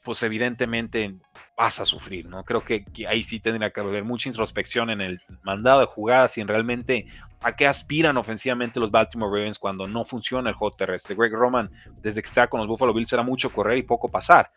pues 0.03 0.21
evidentemente 0.23 1.15
vas 1.55 1.79
a 1.79 1.85
sufrir, 1.85 2.27
¿no? 2.27 2.43
Creo 2.43 2.63
que, 2.63 2.85
ahí 3.07 3.23
sí 3.23 3.39
tendría 3.39 3.69
que 3.69 3.79
haber 3.79 4.03
mucha 4.03 4.29
introspección 4.29 4.89
en 4.89 5.01
el 5.01 5.21
mandado 5.43 5.81
de 5.81 5.85
jugadas 5.85 6.37
y 6.37 6.41
en 6.41 6.47
realmente 6.47 7.07
a 7.41 7.55
qué 7.55 7.67
aspiran 7.67 8.17
ofensivamente 8.17 8.79
los 8.79 8.91
Baltimore 8.91 9.31
Ravens 9.31 9.59
cuando 9.59 9.87
no 9.87 10.05
funciona 10.05 10.49
el 10.49 10.55
juego 10.55 10.75
terrestre. 10.75 11.15
Greg 11.15 11.33
Roman, 11.33 11.69
desde 12.01 12.21
que 12.21 12.29
está 12.29 12.47
con 12.47 12.59
los 12.59 12.67
Buffalo 12.67 12.93
Bills, 12.93 13.13
era 13.13 13.23
mucho 13.23 13.51
correr 13.51 13.77
y 13.77 13.83
poco 13.83 14.09
pasar. 14.09 14.51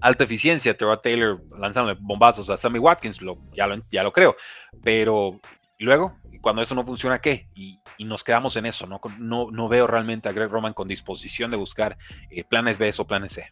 Alta 0.00 0.24
eficiencia, 0.24 0.76
Terrell 0.76 1.00
Taylor 1.02 1.42
lanzando 1.58 1.94
bombazos 2.00 2.50
a 2.50 2.56
Sammy 2.56 2.78
Watkins, 2.78 3.20
lo, 3.20 3.38
ya, 3.54 3.66
lo, 3.66 3.76
ya 3.90 4.02
lo 4.02 4.12
creo, 4.12 4.36
pero 4.82 5.40
luego, 5.78 6.18
cuando 6.40 6.62
eso 6.62 6.74
no 6.74 6.84
funciona, 6.84 7.20
¿qué? 7.20 7.48
Y, 7.54 7.80
nos 8.00 8.24
quedamos 8.24 8.56
en 8.56 8.66
eso, 8.66 8.84
¿no? 8.88 9.00
¿no? 9.20 9.48
No, 9.52 9.68
veo 9.68 9.86
realmente 9.86 10.28
a 10.28 10.32
Greg 10.32 10.50
Roman 10.50 10.74
con 10.74 10.88
disposición 10.88 11.52
de 11.52 11.56
buscar 11.56 11.96
eh, 12.30 12.42
planes 12.42 12.78
B 12.78 12.92
o 12.98 13.06
planes 13.06 13.32
C. 13.34 13.46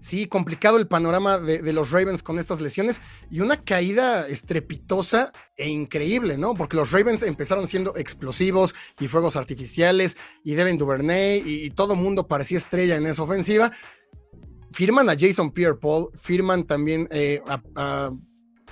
Sí, 0.00 0.26
complicado 0.26 0.76
el 0.76 0.86
panorama 0.86 1.38
de, 1.38 1.72
los 1.72 1.90
Ravens 1.90 2.22
con 2.22 2.38
estas 2.38 2.60
lesiones 2.60 3.00
y 3.30 3.40
una 3.40 3.56
caída 3.56 4.26
estrepitosa 4.26 5.32
e 5.56 5.68
increíble, 5.68 6.38
¿no? 6.38 6.54
Porque 6.54 6.76
los 6.76 6.92
Ravens 6.92 7.22
empezaron 7.22 7.66
siendo 7.66 7.96
explosivos 7.96 8.74
y 9.00 9.08
fuegos 9.08 9.36
artificiales 9.36 10.16
y 10.44 10.54
Devin 10.54 10.78
Duvernay 10.78 11.42
y, 11.44 11.70
todo 11.70 11.96
mundo 11.96 12.26
parecía 12.26 12.58
estrella 12.58 12.96
en 12.96 13.06
esa 13.06 13.22
ofensiva. 13.22 13.70
Firman 14.72 15.08
a 15.08 15.16
Jason 15.18 15.50
Pierre-Paul, 15.50 16.10
firman 16.14 16.64
también 16.64 17.08
eh, 17.10 17.40
a, 17.46 18.10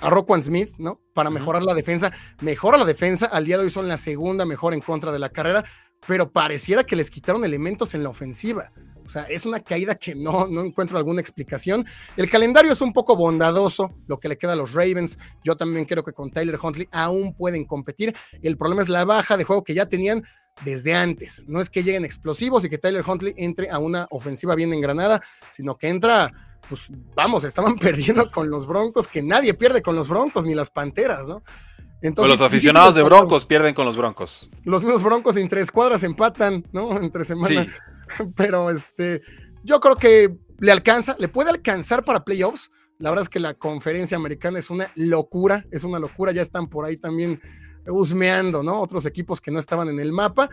a, 0.01 0.41
Smith, 0.41 0.69
¿no? 0.77 1.01
Para 1.13 1.29
mejorar 1.29 1.63
la 1.63 1.73
defensa. 1.73 2.11
Mejora 2.41 2.77
la 2.77 2.85
defensa, 2.85 3.25
al 3.25 3.45
día 3.45 3.57
de 3.57 3.63
hoy 3.63 3.69
son 3.69 3.87
la 3.87 3.97
segunda 3.97 4.45
mejor 4.45 4.73
en 4.73 4.81
contra 4.81 5.11
de 5.11 5.19
la 5.19 5.29
carrera, 5.29 5.65
pero 6.05 6.31
pareciera 6.31 6.83
que 6.83 6.95
les 6.95 7.09
quitaron 7.09 7.43
elementos 7.43 7.93
en 7.93 8.03
la 8.03 8.09
ofensiva. 8.09 8.71
O 9.07 9.09
sea, 9.09 9.23
es 9.23 9.45
una 9.45 9.61
caída 9.61 9.95
que 9.95 10.13
no, 10.15 10.47
no 10.47 10.61
encuentro 10.61 10.97
alguna 10.97 11.21
explicación. 11.21 11.85
El 12.17 12.29
calendario 12.29 12.73
es 12.73 12.81
un 12.81 12.91
poco 12.91 13.15
bondadoso, 13.15 13.93
lo 14.09 14.19
que 14.19 14.27
le 14.27 14.37
queda 14.37 14.51
a 14.51 14.55
los 14.57 14.73
Ravens. 14.73 15.17
Yo 15.45 15.55
también 15.55 15.85
creo 15.85 16.03
que 16.03 16.11
con 16.11 16.29
Tyler 16.29 16.59
Huntley 16.61 16.89
aún 16.91 17.33
pueden 17.33 17.63
competir. 17.63 18.13
El 18.41 18.57
problema 18.57 18.81
es 18.81 18.89
la 18.89 19.05
baja 19.05 19.37
de 19.37 19.45
juego 19.45 19.63
que 19.63 19.73
ya 19.73 19.85
tenían 19.85 20.23
desde 20.65 20.93
antes. 20.93 21.45
No 21.47 21.61
es 21.61 21.69
que 21.69 21.83
lleguen 21.83 22.03
explosivos 22.03 22.65
y 22.65 22.69
que 22.69 22.77
Tyler 22.77 23.05
Huntley 23.07 23.33
entre 23.37 23.69
a 23.69 23.79
una 23.79 24.07
ofensiva 24.09 24.55
bien 24.55 24.73
engranada, 24.73 25.21
sino 25.51 25.77
que 25.77 25.87
entra, 25.87 26.29
pues 26.67 26.91
vamos, 27.15 27.45
estaban 27.45 27.75
perdiendo 27.79 28.29
con 28.29 28.49
los 28.49 28.67
Broncos, 28.67 29.07
que 29.07 29.23
nadie 29.23 29.53
pierde 29.53 29.81
con 29.81 29.95
los 29.95 30.09
Broncos, 30.09 30.45
ni 30.45 30.53
las 30.53 30.69
Panteras, 30.69 31.29
¿no? 31.29 31.43
Entonces, 32.01 32.37
los 32.37 32.45
aficionados 32.45 32.93
de 32.93 33.03
Broncos 33.03 33.45
pierden 33.45 33.73
con 33.73 33.85
los 33.85 33.95
Broncos. 33.95 34.49
Los 34.65 34.83
mismos 34.83 35.01
Broncos 35.01 35.37
en 35.37 35.47
tres 35.47 35.71
cuadras 35.71 36.03
empatan, 36.03 36.65
¿no? 36.73 36.99
Entre 37.01 37.23
semana. 37.23 37.65
Pero 38.35 38.69
este, 38.69 39.21
yo 39.63 39.79
creo 39.79 39.95
que 39.95 40.35
le 40.59 40.71
alcanza, 40.71 41.15
le 41.19 41.27
puede 41.27 41.49
alcanzar 41.49 42.03
para 42.03 42.23
playoffs. 42.23 42.71
La 42.99 43.09
verdad 43.09 43.23
es 43.23 43.29
que 43.29 43.39
la 43.39 43.53
conferencia 43.53 44.17
americana 44.17 44.57
es 44.57 44.69
una 44.69 44.91
locura, 44.95 45.65
es 45.71 45.83
una 45.83 45.99
locura. 45.99 46.31
Ya 46.31 46.41
están 46.41 46.67
por 46.67 46.85
ahí 46.85 46.97
también 46.97 47.39
husmeando, 47.85 48.63
¿no? 48.63 48.79
Otros 48.79 49.05
equipos 49.05 49.39
que 49.39 49.51
no 49.51 49.59
estaban 49.59 49.89
en 49.89 49.99
el 49.99 50.11
mapa. 50.11 50.49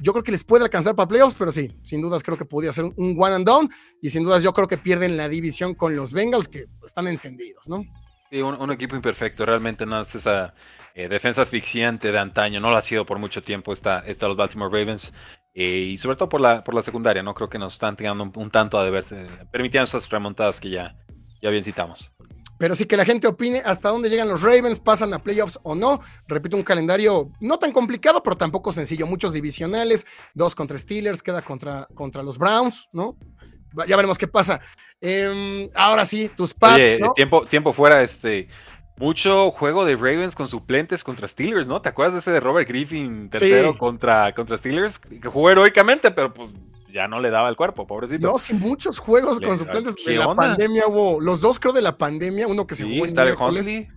Yo 0.00 0.12
creo 0.12 0.22
que 0.22 0.32
les 0.32 0.44
puede 0.44 0.64
alcanzar 0.64 0.94
para 0.94 1.08
playoffs, 1.08 1.36
pero 1.38 1.52
sí, 1.52 1.72
sin 1.82 2.02
dudas 2.02 2.22
creo 2.22 2.36
que 2.36 2.44
podría 2.44 2.72
ser 2.72 2.84
un 2.84 3.16
one 3.18 3.34
and 3.34 3.46
down. 3.46 3.70
Y 4.02 4.10
sin 4.10 4.24
dudas 4.24 4.42
yo 4.42 4.52
creo 4.52 4.68
que 4.68 4.76
pierden 4.76 5.16
la 5.16 5.28
división 5.28 5.74
con 5.74 5.96
los 5.96 6.12
Bengals, 6.12 6.48
que 6.48 6.64
están 6.84 7.06
encendidos, 7.06 7.68
¿no? 7.68 7.84
Sí, 8.30 8.42
un, 8.42 8.70
equipo 8.72 8.96
imperfecto, 8.96 9.46
realmente 9.46 9.86
no 9.86 10.00
es 10.00 10.14
esa 10.14 10.52
eh, 10.94 11.08
defensa 11.08 11.42
asfixiante 11.42 12.10
de 12.10 12.18
antaño, 12.18 12.58
no 12.58 12.70
lo 12.70 12.76
ha 12.76 12.82
sido 12.82 13.06
por 13.06 13.20
mucho 13.20 13.40
tiempo 13.40 13.72
esta, 13.72 14.00
esta 14.00 14.26
los 14.26 14.36
Baltimore 14.36 14.70
Ravens. 14.70 15.12
Eh, 15.58 15.92
y 15.92 15.96
sobre 15.96 16.16
todo 16.16 16.28
por 16.28 16.42
la, 16.42 16.62
por 16.62 16.74
la 16.74 16.82
secundaria, 16.82 17.22
¿no? 17.22 17.32
Creo 17.32 17.48
que 17.48 17.58
nos 17.58 17.72
están 17.72 17.96
tirando 17.96 18.30
un, 18.36 18.50
tanto 18.50 18.78
a 18.78 18.84
deberse, 18.84 19.24
permitiendo 19.50 19.84
esas 19.84 20.06
remontadas 20.10 20.60
que 20.60 20.68
ya, 20.68 20.94
ya 21.40 21.48
bien 21.48 21.64
citamos. 21.64 22.12
Pero 22.58 22.74
sí 22.74 22.84
que 22.84 22.98
la 22.98 23.06
gente 23.06 23.26
opine 23.26 23.62
hasta 23.64 23.88
dónde 23.88 24.10
llegan 24.10 24.28
los 24.28 24.42
Ravens, 24.42 24.78
pasan 24.78 25.14
a 25.14 25.18
playoffs 25.18 25.58
o 25.62 25.74
no. 25.74 26.00
Repito, 26.28 26.58
un 26.58 26.62
calendario 26.62 27.30
no 27.40 27.58
tan 27.58 27.72
complicado, 27.72 28.22
pero 28.22 28.36
tampoco 28.36 28.70
sencillo. 28.70 29.06
Muchos 29.06 29.32
divisionales, 29.32 30.06
dos 30.34 30.54
contra 30.54 30.76
Steelers, 30.76 31.22
queda 31.22 31.40
contra, 31.40 31.88
contra 31.94 32.22
los 32.22 32.36
Browns, 32.36 32.90
¿no? 32.92 33.16
Ya 33.88 33.96
veremos 33.96 34.18
qué 34.18 34.28
pasa. 34.28 34.60
Em, 35.00 35.70
ahora 35.74 36.04
sí, 36.04 36.30
tus 36.36 36.52
Pats. 36.52 36.98
tiempo, 37.14 37.46
tiempo 37.46 37.72
fuera, 37.72 38.02
este. 38.02 38.48
Mucho 38.98 39.50
juego 39.50 39.84
de 39.84 39.94
Ravens 39.94 40.34
con 40.34 40.48
suplentes 40.48 41.04
contra 41.04 41.28
Steelers, 41.28 41.66
¿no? 41.66 41.82
¿Te 41.82 41.90
acuerdas 41.90 42.14
de 42.14 42.20
ese 42.20 42.30
de 42.30 42.40
Robert 42.40 42.66
Griffin 42.66 43.28
tercero 43.28 43.76
contra, 43.76 44.34
contra 44.34 44.56
Steelers? 44.56 44.98
Que 44.98 45.28
jugó 45.28 45.50
heroicamente, 45.50 46.10
pero 46.10 46.32
pues 46.32 46.50
ya 46.90 47.06
no 47.06 47.20
le 47.20 47.28
daba 47.28 47.50
el 47.50 47.56
cuerpo, 47.56 47.86
pobrecito. 47.86 48.26
No, 48.26 48.38
sí, 48.38 48.54
muchos 48.54 48.98
juegos 48.98 49.38
con 49.38 49.58
suplentes 49.58 49.96
de 49.96 50.14
la 50.14 50.34
pandemia 50.34 50.86
hubo. 50.86 51.20
Los 51.20 51.42
dos, 51.42 51.60
creo, 51.60 51.74
de 51.74 51.82
la 51.82 51.98
pandemia, 51.98 52.46
uno 52.46 52.66
que 52.66 52.74
se 52.74 52.84
jugó 52.84 53.04
en 53.04 53.14
miércoles. 53.14 53.88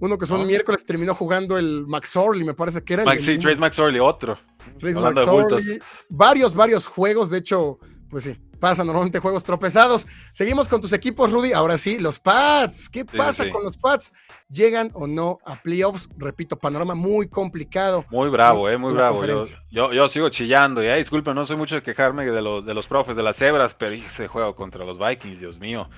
Uno 0.00 0.18
que 0.18 0.26
son 0.26 0.46
miércoles 0.46 0.84
terminó 0.84 1.14
jugando 1.14 1.56
el 1.56 1.86
Max 1.86 2.14
Orley, 2.14 2.44
me 2.44 2.54
parece 2.54 2.84
que 2.84 2.94
era. 2.94 3.04
Max, 3.04 3.24
sí, 3.24 3.38
Trace 3.38 3.58
Max 3.58 3.78
Orley, 3.78 3.98
otro. 3.98 4.38
Trace 4.78 5.00
Max 5.00 5.26
Orley. 5.26 5.80
Varios, 6.10 6.54
varios 6.54 6.86
juegos, 6.86 7.30
de 7.30 7.38
hecho, 7.38 7.78
pues 8.10 8.24
sí, 8.24 8.38
pasa 8.58 8.84
normalmente 8.84 9.18
juegos 9.18 9.42
tropezados. 9.42 10.06
Seguimos 10.32 10.68
con 10.68 10.80
tus 10.80 10.92
equipos, 10.92 11.32
Rudy. 11.32 11.52
Ahora 11.52 11.78
sí, 11.78 11.98
los 11.98 12.18
Pats. 12.18 12.88
¿Qué 12.88 13.04
pasa 13.04 13.50
con 13.50 13.64
los 13.64 13.76
Pats? 13.76 14.12
¿Llegan 14.50 14.90
o 14.94 15.06
no 15.06 15.38
a 15.44 15.56
playoffs? 15.62 16.08
Repito, 16.16 16.56
panorama 16.56 16.94
muy 16.94 17.28
complicado. 17.28 18.04
Muy 18.10 18.28
bravo, 18.28 18.68
eh, 18.68 18.76
muy 18.76 18.92
bravo. 18.92 19.22
Yo, 19.70 19.92
yo, 19.92 20.08
sigo 20.08 20.28
chillando. 20.28 20.82
Ya, 20.82 20.96
disculpen, 20.96 21.34
no 21.34 21.46
soy 21.46 21.56
mucho 21.56 21.76
de 21.76 21.82
quejarme 21.82 22.24
de, 22.24 22.42
los, 22.42 22.64
de 22.64 22.74
los 22.74 22.86
profes 22.86 23.16
de 23.16 23.22
las 23.22 23.36
cebras, 23.36 23.74
pero 23.74 23.92
ese 23.92 24.28
juego 24.28 24.54
contra 24.54 24.84
los 24.84 24.98
Vikings, 24.98 25.40
Dios 25.40 25.58
mío 25.58 25.88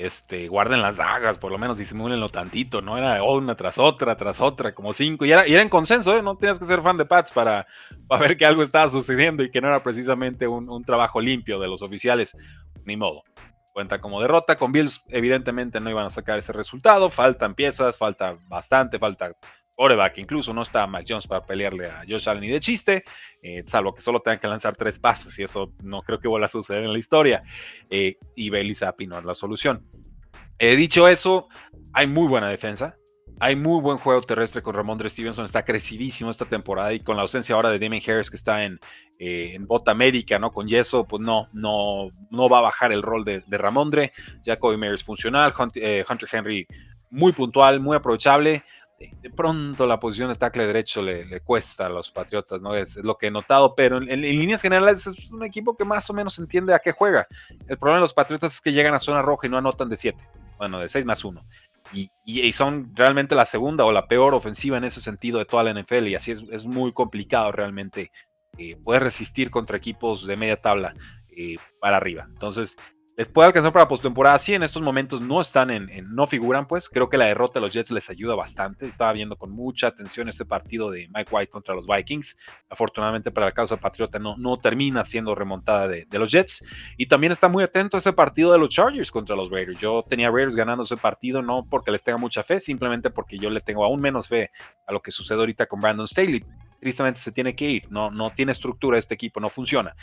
este, 0.00 0.48
guarden 0.48 0.80
las 0.80 0.96
dagas, 0.96 1.36
por 1.36 1.52
lo 1.52 1.58
menos 1.58 1.76
disimúlenlo 1.76 2.30
tantito, 2.30 2.80
¿no? 2.80 2.96
Era 2.96 3.22
una 3.22 3.54
tras 3.54 3.76
otra, 3.76 4.16
tras 4.16 4.40
otra, 4.40 4.74
como 4.74 4.94
cinco, 4.94 5.26
y 5.26 5.32
era, 5.32 5.44
era 5.44 5.60
en 5.60 5.68
consenso, 5.68 6.16
¿eh? 6.16 6.22
No 6.22 6.36
tienes 6.36 6.58
que 6.58 6.64
ser 6.64 6.80
fan 6.80 6.96
de 6.96 7.04
Pats 7.04 7.30
para, 7.32 7.66
para, 8.08 8.22
ver 8.22 8.38
que 8.38 8.46
algo 8.46 8.62
estaba 8.62 8.90
sucediendo 8.90 9.42
y 9.42 9.50
que 9.50 9.60
no 9.60 9.68
era 9.68 9.82
precisamente 9.82 10.48
un, 10.48 10.70
un, 10.70 10.84
trabajo 10.84 11.20
limpio 11.20 11.60
de 11.60 11.68
los 11.68 11.82
oficiales, 11.82 12.34
ni 12.86 12.96
modo. 12.96 13.24
Cuenta 13.74 14.00
como 14.00 14.22
derrota, 14.22 14.56
con 14.56 14.72
Bills 14.72 15.02
evidentemente 15.08 15.80
no 15.80 15.90
iban 15.90 16.06
a 16.06 16.10
sacar 16.10 16.38
ese 16.38 16.54
resultado, 16.54 17.10
faltan 17.10 17.54
piezas, 17.54 17.98
falta 17.98 18.38
bastante, 18.48 18.98
falta 18.98 19.34
coreback, 19.80 20.18
incluso 20.18 20.52
no 20.52 20.60
está 20.60 20.86
Mac 20.86 21.06
Jones 21.08 21.26
para 21.26 21.42
pelearle 21.42 21.86
a 21.86 22.02
Josh 22.06 22.28
Allen 22.28 22.42
ni 22.42 22.50
de 22.50 22.60
chiste, 22.60 23.02
eh, 23.40 23.64
salvo 23.66 23.94
que 23.94 24.02
solo 24.02 24.20
tengan 24.20 24.38
que 24.38 24.46
lanzar 24.46 24.76
tres 24.76 24.98
pasos 24.98 25.38
y 25.38 25.44
eso 25.44 25.72
no 25.82 26.02
creo 26.02 26.20
que 26.20 26.28
vuelva 26.28 26.44
a 26.44 26.50
suceder 26.50 26.84
en 26.84 26.92
la 26.92 26.98
historia. 26.98 27.40
Eh, 27.88 28.18
y 28.36 28.50
Bailey 28.50 28.74
Zappi 28.74 29.06
no 29.06 29.18
es 29.18 29.24
la 29.24 29.34
solución. 29.34 29.82
He 30.58 30.76
dicho 30.76 31.08
eso, 31.08 31.48
hay 31.94 32.06
muy 32.06 32.28
buena 32.28 32.48
defensa, 32.48 32.94
hay 33.40 33.56
muy 33.56 33.80
buen 33.80 33.96
juego 33.96 34.20
terrestre 34.20 34.60
con 34.60 34.74
Ramondre 34.74 35.08
Stevenson, 35.08 35.46
está 35.46 35.64
crecidísimo 35.64 36.30
esta 36.30 36.44
temporada 36.44 36.92
y 36.92 37.00
con 37.00 37.16
la 37.16 37.22
ausencia 37.22 37.54
ahora 37.54 37.70
de 37.70 37.78
Damien 37.78 38.02
Harris 38.06 38.28
que 38.28 38.36
está 38.36 38.66
en, 38.66 38.78
eh, 39.18 39.52
en 39.54 39.66
Bota 39.66 39.92
América, 39.92 40.38
¿no? 40.38 40.52
Con 40.52 40.68
yeso, 40.68 41.06
pues 41.06 41.22
no, 41.22 41.48
no, 41.54 42.10
no 42.30 42.50
va 42.50 42.58
a 42.58 42.62
bajar 42.62 42.92
el 42.92 43.00
rol 43.00 43.24
de, 43.24 43.42
Ramondre. 43.48 44.12
Jacoby 44.44 44.76
Myers 44.76 45.02
funcional, 45.02 45.54
Hunter 45.58 46.28
Henry 46.30 46.66
muy 47.10 47.32
puntual, 47.32 47.80
muy 47.80 47.96
aprovechable 47.96 48.62
de 49.00 49.30
pronto 49.30 49.86
la 49.86 49.98
posición 49.98 50.28
de 50.28 50.34
tackle 50.34 50.66
derecho 50.66 51.00
le, 51.00 51.40
cuesta 51.40 51.86
a 51.86 51.88
los 51.88 52.10
Patriotas, 52.10 52.60
¿no? 52.60 52.74
Es, 52.74 52.96
lo 52.96 53.16
que 53.16 53.28
he 53.28 53.30
notado, 53.30 53.74
pero 53.74 53.96
en, 53.96 54.20
líneas 54.20 54.60
generales 54.60 55.06
es 55.06 55.32
un 55.32 55.42
equipo 55.42 55.74
que 55.74 55.86
más 55.86 56.08
o 56.10 56.12
menos 56.12 56.38
entiende 56.38 56.74
a 56.74 56.78
qué 56.78 56.92
juega. 56.92 57.26
El 57.66 57.78
problema 57.78 57.96
de 57.96 58.02
los 58.02 58.12
Patriotas 58.12 58.54
es 58.54 58.60
que 58.60 58.72
llegan 58.72 58.92
a 58.92 59.00
zona 59.00 59.22
roja 59.22 59.46
y 59.46 59.50
no 59.50 59.56
anotan 59.56 59.88
de 59.88 59.96
7, 59.96 60.18
bueno, 60.58 60.80
de 60.80 60.88
6 60.88 61.06
más 61.06 61.24
1. 61.24 61.40
Y, 61.92 62.52
son 62.52 62.92
realmente 62.94 63.34
la 63.34 63.46
segunda 63.46 63.84
o 63.84 63.90
la 63.90 64.06
peor 64.06 64.34
ofensiva 64.34 64.76
en 64.76 64.84
ese 64.84 65.00
sentido 65.00 65.38
de 65.38 65.46
toda 65.46 65.64
la 65.64 65.72
NFL 65.72 66.08
y 66.08 66.14
así 66.14 66.30
es, 66.30 66.64
muy 66.66 66.92
complicado 66.92 67.50
realmente 67.52 68.12
eh, 68.58 68.76
poder 68.76 69.02
resistir 69.02 69.50
contra 69.50 69.78
equipos 69.78 70.26
de 70.26 70.36
media 70.36 70.60
tabla 70.60 70.92
eh, 71.34 71.56
para 71.80 71.96
arriba. 71.96 72.26
Entonces, 72.28 72.76
les 73.20 73.28
puede 73.28 73.48
alcanzar 73.48 73.70
para 73.70 73.86
postemporada. 73.86 74.38
Sí, 74.38 74.54
en 74.54 74.62
estos 74.62 74.80
momentos 74.80 75.20
no 75.20 75.42
están 75.42 75.68
en, 75.68 75.90
no 76.14 76.26
figuran, 76.26 76.66
pues 76.66 76.88
creo 76.88 77.10
que 77.10 77.18
la 77.18 77.26
derrota 77.26 77.60
de 77.60 77.66
los 77.66 77.70
Jets 77.70 77.90
les 77.90 78.08
ayuda 78.08 78.34
bastante. 78.34 78.86
Estaba 78.86 79.12
viendo 79.12 79.36
con 79.36 79.50
mucha 79.50 79.88
atención 79.88 80.26
este 80.30 80.46
partido 80.46 80.90
de 80.90 81.06
Mike 81.14 81.28
White 81.30 81.50
contra 81.50 81.74
los 81.74 81.86
Vikings. 81.86 82.34
Afortunadamente 82.70 83.30
para 83.30 83.44
la 83.44 83.52
causa 83.52 83.76
patriota 83.76 84.18
no, 84.18 84.38
no 84.38 84.56
termina 84.56 85.04
siendo 85.04 85.34
remontada 85.34 85.86
de, 85.86 86.06
los 86.12 86.30
Jets. 86.30 86.64
Y 86.96 87.08
también 87.08 87.30
está 87.34 87.46
muy 87.46 87.62
atento 87.62 87.98
ese 87.98 88.14
partido 88.14 88.52
de 88.52 88.58
los 88.58 88.70
Chargers 88.70 89.10
contra 89.10 89.36
los 89.36 89.50
Raiders. 89.50 89.78
Yo 89.78 90.02
tenía 90.08 90.30
Raiders 90.30 90.56
ganando 90.56 90.84
ese 90.84 90.96
partido 90.96 91.42
no 91.42 91.66
porque 91.68 91.90
les 91.90 92.02
tenga 92.02 92.16
mucha 92.16 92.42
fe, 92.42 92.58
simplemente 92.58 93.10
porque 93.10 93.36
yo 93.36 93.50
les 93.50 93.62
tengo 93.62 93.84
aún 93.84 94.00
menos 94.00 94.28
fe 94.28 94.50
a 94.86 94.94
lo 94.94 95.02
que 95.02 95.10
sucede 95.10 95.40
ahorita 95.40 95.66
con 95.66 95.78
Brandon 95.78 96.08
Staley 96.08 96.42
tristemente 96.80 97.20
se 97.20 97.32
tiene 97.32 97.54
que 97.54 97.64
ir, 97.66 97.90
no, 97.90 98.10
no 98.10 98.32
tiene 98.32 98.52
estructura 98.52 98.98
este 98.98 99.14
equipo, 99.14 99.40
no 99.40 99.50
funciona. 99.50 99.94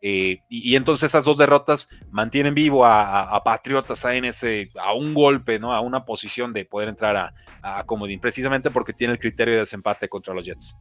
Eh, 0.00 0.42
y, 0.48 0.76
entonces 0.76 1.08
esas 1.08 1.24
dos 1.24 1.38
derrotas 1.38 1.88
mantienen 2.10 2.54
vivo 2.54 2.84
a, 2.84 3.42
Patriotas 3.42 4.04
a, 4.04 4.14
en 4.14 4.26
ese, 4.26 4.68
a 4.78 4.92
un 4.92 5.14
golpe, 5.14 5.58
¿no? 5.58 5.72
a 5.72 5.80
una 5.80 6.04
posición 6.04 6.52
de 6.52 6.64
poder 6.64 6.88
entrar 6.88 7.16
a, 7.16 7.34
a 7.62 7.84
Comodín, 7.84 8.20
precisamente 8.20 8.70
porque 8.70 8.92
tiene 8.92 9.14
el 9.14 9.18
criterio 9.18 9.54
de 9.54 9.60
desempate 9.60 10.08
contra 10.08 10.34
los 10.34 10.44
Jets. 10.44 10.76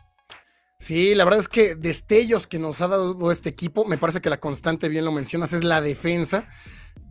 Sí, 0.77 1.15
la 1.15 1.23
verdad 1.23 1.39
es 1.39 1.47
que 1.47 1.75
destellos 1.75 2.47
que 2.47 2.59
nos 2.59 2.81
ha 2.81 2.89
dado 2.89 3.31
este 3.31 3.49
equipo, 3.49 3.85
me 3.85 3.97
parece 3.97 4.19
que 4.19 4.29
la 4.29 4.41
constante, 4.41 4.89
bien 4.89 5.05
lo 5.05 5.13
mencionas, 5.13 5.53
es 5.53 5.63
la 5.63 5.79
defensa 5.79 6.45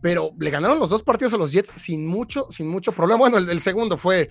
pero 0.01 0.31
le 0.37 0.49
ganaron 0.49 0.79
los 0.79 0.89
dos 0.89 1.01
partidos 1.01 1.33
a 1.33 1.37
los 1.37 1.53
Jets 1.53 1.71
sin 1.75 2.05
mucho, 2.05 2.47
sin 2.49 2.67
mucho 2.67 2.91
problema. 2.91 3.19
Bueno, 3.19 3.37
el, 3.37 3.61
segundo 3.61 3.95
fue 3.95 4.29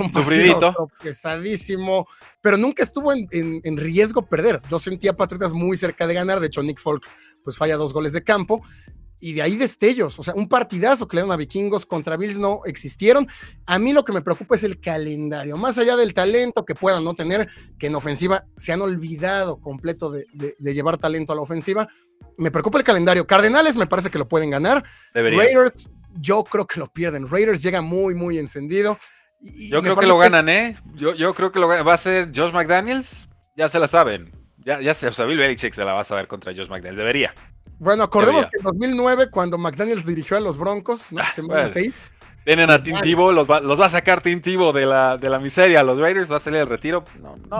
un 0.00 0.12
partido 0.12 0.88
pesadísimo, 1.02 2.06
pero 2.40 2.56
nunca 2.56 2.82
estuvo 2.82 3.12
en, 3.12 3.76
riesgo 3.76 4.22
perder. 4.22 4.60
Yo 4.70 4.78
sentía 4.78 5.12
a 5.12 5.16
Patriotas 5.16 5.52
muy 5.52 5.76
cerca 5.76 6.06
de 6.06 6.14
ganar, 6.14 6.40
de 6.40 6.46
hecho 6.46 6.62
Nick 6.62 6.80
Folk 6.80 7.06
pues 7.42 7.56
falla 7.56 7.76
dos 7.76 7.92
goles 7.92 8.12
de 8.12 8.22
campo, 8.22 8.62
y 9.20 9.34
de 9.34 9.42
ahí 9.42 9.56
destellos, 9.56 10.18
o 10.18 10.22
sea, 10.22 10.34
un 10.34 10.48
partidazo 10.48 11.06
que 11.06 11.16
le 11.16 11.22
dan 11.22 11.30
a 11.30 11.36
Vikingos 11.36 11.84
contra 11.84 12.16
Bills 12.16 12.38
no 12.38 12.62
existieron. 12.64 13.28
A 13.66 13.78
mí 13.78 13.92
lo 13.92 14.02
que 14.02 14.12
me 14.12 14.22
preocupa 14.22 14.54
es 14.54 14.64
el 14.64 14.80
calendario, 14.80 15.58
más 15.58 15.76
allá 15.76 15.94
del 15.96 16.14
talento 16.14 16.64
que 16.64 16.74
puedan 16.74 17.04
no 17.04 17.12
tener, 17.12 17.46
que 17.78 17.88
en 17.88 17.94
ofensiva 17.94 18.46
se 18.56 18.72
han 18.72 18.80
olvidado 18.80 19.60
completo 19.60 20.10
de, 20.10 20.24
llevar 20.58 20.96
talento 20.96 21.32
a 21.32 21.36
la 21.36 21.42
ofensiva. 21.42 21.86
Me 22.38 22.50
preocupa 22.50 22.78
el 22.78 22.84
calendario. 22.84 23.26
Cardenales 23.26 23.76
me 23.76 23.86
parece 23.86 24.08
que 24.08 24.18
lo 24.18 24.26
pueden 24.26 24.48
ganar. 24.48 24.82
Raiders, 25.12 25.90
yo 26.18 26.42
creo 26.42 26.66
que 26.66 26.80
lo 26.80 26.90
pierden. 26.90 27.28
Raiders 27.28 27.62
llega 27.62 27.82
muy, 27.82 28.14
muy 28.14 28.38
encendido 28.38 28.98
yo 29.40 29.82
creo 29.82 29.96
que 29.96 30.06
lo 30.06 30.18
ganan, 30.18 30.48
¿eh? 30.48 30.76
Yo, 30.94 31.14
yo 31.14 31.34
creo 31.34 31.50
que 31.52 31.58
lo 31.58 31.68
Va 31.68 31.94
a 31.94 31.98
ser 31.98 32.30
Josh 32.34 32.52
McDaniels. 32.52 33.28
Ya 33.56 33.68
se 33.68 33.78
la 33.78 33.88
saben. 33.88 34.30
Ya, 34.64 34.80
ya 34.80 34.94
se, 34.94 35.08
o 35.08 35.12
sea, 35.12 35.24
Bill 35.24 35.38
Belichick 35.38 35.74
se 35.74 35.84
la 35.84 35.92
va 35.92 36.02
a 36.02 36.04
saber 36.04 36.28
contra 36.28 36.52
Josh 36.52 36.68
McDaniels. 36.68 36.98
Debería. 36.98 37.34
Bueno, 37.78 38.02
acordemos 38.02 38.46
que 38.46 38.58
en 38.58 38.64
2009, 38.64 39.30
cuando 39.30 39.56
McDaniels 39.56 40.04
dirigió 40.04 40.36
a 40.36 40.40
los 40.40 40.58
Broncos, 40.58 41.12
¿no? 41.12 41.22
Ah, 41.22 41.30
semana 41.30 41.72
6, 41.72 41.94
Vienen 42.50 42.70
a 42.70 42.82
Tintivo, 42.82 43.30
los 43.30 43.48
va, 43.48 43.60
los 43.60 43.80
va 43.80 43.86
a 43.86 43.90
sacar 43.90 44.20
Tintivo 44.20 44.72
de 44.72 44.84
la, 44.84 45.16
de 45.16 45.30
la 45.30 45.38
miseria. 45.38 45.84
Los 45.84 46.00
Raiders 46.00 46.28
va 46.28 46.38
a 46.38 46.40
salir 46.40 46.58
al 46.58 46.66
retiro. 46.66 47.04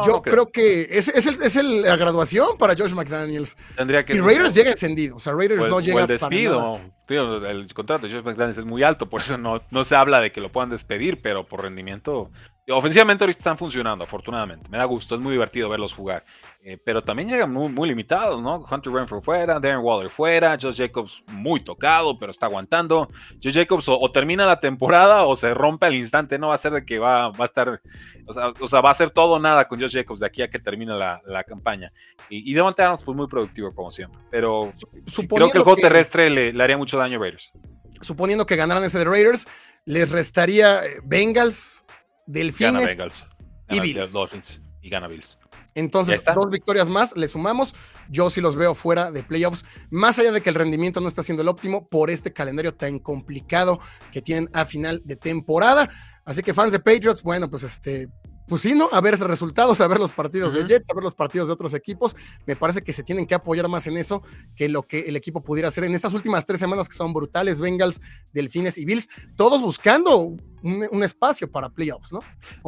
Yo 0.05 0.21
creo. 0.21 0.51
que 0.51 0.83
es, 0.91 1.07
es, 1.07 1.57
el, 1.57 1.83
la 1.83 1.95
graduación 1.95 2.59
para 2.59 2.75
Josh 2.77 2.93
McDaniels. 2.93 3.57
Tendría 3.77 4.05
que 4.05 4.15
y 4.15 4.21
Raiders 4.21 4.53
llega 4.53 4.73
encendido. 4.73 5.15
O 5.15 5.21
sea, 5.21 5.33
Raiders 5.33 5.69
no 5.69 5.79
llega. 5.79 5.95
O 5.95 6.01
el 6.01 6.07
despido. 6.09 6.81
el 7.09 7.73
contrato 7.73 8.09
de 8.09 8.15
Josh 8.15 8.25
McDaniels 8.25 8.59
es 8.59 8.65
muy 8.65 8.83
alto, 8.83 9.09
por 9.09 9.21
eso 9.21 9.39
no, 9.39 9.63
no 9.71 9.85
se 9.85 9.95
habla 9.95 10.21
de 10.21 10.33
que 10.33 10.41
lo 10.41 10.51
puedan 10.51 10.71
despedir, 10.71 11.21
pero 11.23 11.45
por 11.45 11.63
rendimiento. 11.63 12.33
Ofensivamente 12.71 13.25
ahorita 13.25 13.39
están 13.39 13.59
funcionando, 13.59 14.05
afortunadamente. 14.05 14.69
Me 14.69 14.79
da 14.79 14.85
gusto, 14.85 15.15
es 15.15 15.21
muy 15.21 15.33
divertido 15.33 15.69
verlos 15.69 15.93
jugar. 15.93 16.25
Eh, 16.63 16.79
pero 16.85 17.03
también 17.03 17.29
llegan 17.29 17.51
muy, 17.51 17.71
muy, 17.71 17.89
limitados, 17.89 18.43
¿no? 18.43 18.67
Hunter 18.71 18.93
Renfrew 18.93 19.23
fuera, 19.23 19.59
Darren 19.59 19.79
Waller 19.79 20.11
fuera, 20.11 20.59
Josh 20.61 20.77
Jacobs 20.77 21.23
muy 21.29 21.61
tocado, 21.61 22.19
pero 22.19 22.31
está 22.31 22.47
aguantando. 22.47 23.09
Josh 23.43 23.55
Jacobs 23.55 23.87
o, 23.89 24.11
termina 24.13 24.45
la 24.45 24.61
temporada 24.61 25.25
o 25.25 25.37
se 25.37 25.55
rompe 25.55 25.87
al 25.87 25.95
instante, 25.95 26.39
no 26.39 26.49
va 26.49 26.57
a 26.57 26.59
ser 26.59 26.73
de 26.73 26.85
que 26.85 26.99
va, 26.99 27.31
va 27.31 27.45
a 27.45 27.49
estar, 27.49 27.81
o 28.27 28.67
sea, 28.69 28.81
va 28.83 28.91
a 28.91 28.95
ser 28.95 29.11
todo 29.11 29.39
nada 29.39 29.67
con 29.67 29.81
Josh 29.81 29.95
Jacobs 29.95 30.21
de 30.21 30.27
aquí 30.27 30.43
a 30.43 30.49
que 30.49 30.59
termine 30.59 30.93
la, 30.93 31.23
la 31.25 31.45
campaña. 31.45 31.91
Y, 32.29 32.51
y 32.51 32.55
Devontae 32.55 32.85
Adams, 32.85 33.03
pues 33.05 33.17
muy 33.17 33.27
productivo 33.27 33.75
como 33.75 33.91
siempre. 33.91 34.21
Pero 34.31 34.73
creo 35.29 35.51
que 35.51 35.59
el 35.59 35.65
juego 35.65 35.77
terrestre 35.77 36.29
le, 36.29 36.53
le, 36.53 36.63
haría 36.63 36.77
mucho 36.77 36.99
daño 36.99 37.17
a 37.19 37.23
Raiders. 37.23 37.53
Suponiendo 38.03 38.45
que 38.45 38.57
ganaran 38.57 38.85
ese 38.85 38.99
de 38.99 39.05
Raiders, 39.05 39.47
les 39.87 40.11
restaría 40.11 40.81
eh, 42.35 42.53
Bengals, 42.87 42.87
Delfines 42.89 43.25
y 43.69 43.81
Bills. 43.81 44.61
y 44.83 44.91
gana 44.91 45.09
Bills. 45.09 45.39
Entonces, 45.75 46.23
dos 46.35 46.51
victorias 46.51 46.89
más, 46.89 47.17
le 47.17 47.29
sumamos. 47.29 47.75
Yo 48.09 48.29
sí 48.29 48.41
los 48.41 48.57
veo 48.57 48.75
fuera 48.75 49.11
de 49.13 49.23
playoffs, 49.23 49.65
más 49.91 50.19
allá 50.19 50.33
de 50.33 50.41
que 50.41 50.49
el 50.49 50.57
rendimiento 50.57 51.01
no 51.01 51.09
está 51.09 51.23
siendo 51.23 51.43
el 51.43 51.49
óptimo 51.49 51.87
por 51.87 52.11
este 52.11 52.33
calendario 52.33 52.75
tan 52.75 52.99
complicado 52.99 53.79
que 54.13 54.21
tienen 54.21 54.49
a 54.53 54.65
final 54.65 55.01
de 55.05 55.17
temporada. 55.17 55.89
Así 56.25 56.43
que 56.43 56.55
fans 56.55 56.73
de 56.73 56.81
Patriots, 56.81 57.23
bueno, 57.23 57.49
pues 57.49 57.63
este, 57.63 58.09
pues 58.51 58.63
sí, 58.63 58.75
¿no? 58.75 58.89
A 58.91 59.01
ver 59.01 59.17
resultados, 59.21 59.81
a 59.81 59.87
ver 59.87 60.01
los 60.01 60.11
partidos 60.11 60.55
de 60.55 60.67
Jets, 60.67 60.91
a 60.91 60.95
ver 60.95 61.05
los 61.05 61.15
partidos 61.15 61.47
de 61.47 61.55
otros 61.55 61.73
equipos. 61.73 62.17
Me 62.47 62.57
parece 62.57 62.83
que 62.83 62.93
se 62.93 63.05
tienen 63.05 63.25
que 63.25 63.37
apoyar 63.37 63.69
más 63.69 63.87
en 63.87 63.97
eso 63.97 64.25
que 64.57 64.69
lo 64.69 64.83
que 64.83 65.09
el 65.09 65.15
equipo 65.15 65.41
pudiera 65.41 65.69
hacer 65.69 65.85
en 65.85 65.95
estas 65.95 66.15
últimas 66.15 66.45
tres 66.45 66.59
semanas 66.59 66.89
que 66.89 66.97
son 66.97 67.13
brutales, 67.13 67.61
Bengals, 67.61 68.01
Delfines 68.33 68.77
y 68.77 68.85
Bills, 68.85 69.09
todos 69.37 69.63
buscando 69.63 70.35
un, 70.63 71.03
espacio 71.03 71.51
para 71.51 71.69
playoffs, 71.69 72.13
¿no? 72.13 72.21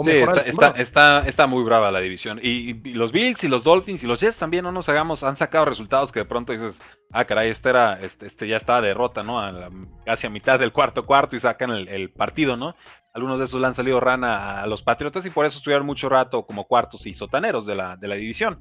sí, 0.04 0.10
está, 0.46 0.70
está, 0.70 1.26
está, 1.26 1.46
muy 1.46 1.62
brava 1.64 1.90
la 1.90 2.00
división. 2.00 2.38
Y, 2.42 2.74
los 2.92 3.12
Bills 3.12 3.44
y 3.44 3.48
los 3.48 3.64
Dolphins 3.64 4.02
y 4.02 4.06
los 4.06 4.20
Jets 4.20 4.38
también, 4.38 4.64
no 4.64 4.72
nos 4.72 4.88
hagamos, 4.88 5.22
han 5.22 5.36
sacado 5.36 5.64
resultados 5.64 6.12
que 6.12 6.20
de 6.20 6.24
pronto 6.24 6.52
dices, 6.52 6.74
ah, 7.12 7.24
caray, 7.24 7.50
este, 7.50 7.70
era, 7.70 7.98
este, 8.00 8.26
este 8.26 8.48
ya 8.48 8.56
estaba 8.56 8.80
derrota, 8.80 9.22
¿no? 9.22 9.40
A 9.40 9.70
casi 10.04 10.26
a 10.26 10.30
mitad 10.30 10.58
del 10.58 10.72
cuarto 10.72 11.04
cuarto 11.04 11.36
y 11.36 11.40
sacan 11.40 11.70
el, 11.70 11.88
el 11.88 12.10
partido, 12.10 12.56
¿no? 12.56 12.74
Algunos 13.14 13.38
de 13.38 13.44
esos 13.44 13.60
le 13.60 13.66
han 13.66 13.74
salido 13.74 14.00
rana 14.00 14.62
a 14.62 14.66
los 14.66 14.82
Patriotas 14.82 15.26
y 15.26 15.30
por 15.30 15.44
eso 15.44 15.58
estuvieron 15.58 15.86
mucho 15.86 16.08
rato 16.08 16.46
como 16.46 16.66
cuartos 16.66 17.06
y 17.06 17.12
sotaneros 17.12 17.66
de 17.66 17.74
la, 17.74 17.96
de 17.96 18.08
la 18.08 18.14
división. 18.14 18.58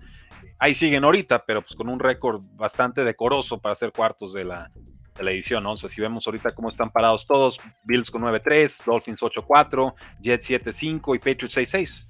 Ahí 0.60 0.74
siguen 0.74 1.06
ahorita, 1.06 1.46
pero 1.46 1.62
pues 1.62 1.76
con 1.76 1.88
un 1.88 2.00
récord 2.00 2.42
bastante 2.56 3.06
decoroso 3.06 3.60
para 3.62 3.76
ser 3.76 3.94
cuartos 3.94 4.34
de 4.34 4.44
la, 4.44 4.70
de 5.22 5.26
la 5.26 5.32
división, 5.32 5.64
¿no? 5.64 5.74
O 5.74 5.78
sea, 5.78 5.90
si 5.90 6.02
vemos 6.02 6.26
ahorita 6.28 6.54
cómo 6.54 6.70
están 6.70 6.92
parados 6.92 7.26
todos, 7.26 7.60
Bills 7.84 8.12
con 8.12 8.22
9-3, 8.22 8.84
Dolphins 8.86 9.22
8-4, 9.22 9.94
Jets 10.22 10.50
7-5 10.50 11.16
y 11.16 11.20
Patriots 11.20 11.58
6-6. 11.58 12.08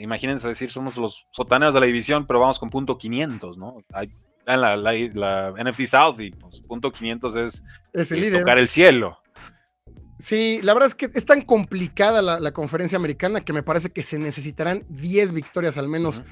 Imagínense 0.00 0.48
decir, 0.48 0.70
somos 0.70 0.96
los 0.96 1.26
sotaneros 1.30 1.74
de 1.74 1.80
la 1.80 1.86
división, 1.86 2.26
pero 2.26 2.40
vamos 2.40 2.58
con 2.58 2.70
punto 2.70 2.96
500, 2.96 3.58
¿no? 3.58 3.82
Hay, 3.92 4.08
en 4.46 4.60
la, 4.60 4.76
la, 4.76 5.52
NFC 5.52 5.86
South 5.86 6.20
y 6.20 6.30
pues, 6.30 6.60
punto 6.60 6.92
500 6.92 7.36
es, 7.36 7.64
es, 7.92 8.12
el 8.12 8.20
líder. 8.20 8.40
tocar 8.40 8.58
el 8.58 8.68
cielo. 8.68 9.18
Sí, 10.18 10.60
la 10.62 10.74
verdad 10.74 10.88
es 10.88 10.94
que 10.94 11.06
es 11.06 11.26
tan 11.26 11.42
complicada 11.42 12.22
la, 12.22 12.52
conferencia 12.52 12.96
americana 12.96 13.40
que 13.40 13.52
me 13.52 13.62
parece 13.62 13.90
que 13.90 14.02
se 14.02 14.18
necesitarán 14.18 14.84
10 14.88 15.32
victorias 15.32 15.76
al 15.76 15.88
menos 15.88 16.22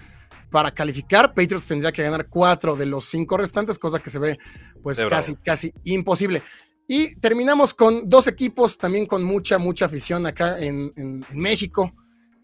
para 0.51 0.71
calificar. 0.71 1.35
Patriots 1.35 1.67
tendría 1.67 1.93
que 1.93 2.03
ganar 2.03 2.27
4 2.29 2.77
de 2.77 2.87
los 2.87 3.05
5 3.07 3.37
restantes, 3.37 3.79
cosa 3.79 3.99
que 3.99 4.11
se 4.11 4.19
ve 4.19 4.39
pues 4.83 4.99
casi, 5.09 5.35
casi 5.37 5.73
imposible. 5.85 6.43
Y 6.89 7.15
terminamos 7.21 7.75
con 7.75 8.09
dos 8.09 8.27
equipos 8.27 8.77
también 8.77 9.07
con 9.07 9.23
mucha, 9.23 9.59
mucha 9.59 9.87
afición 9.87 10.27
acá 10.27 10.59
en, 10.59 11.25
México 11.35 11.91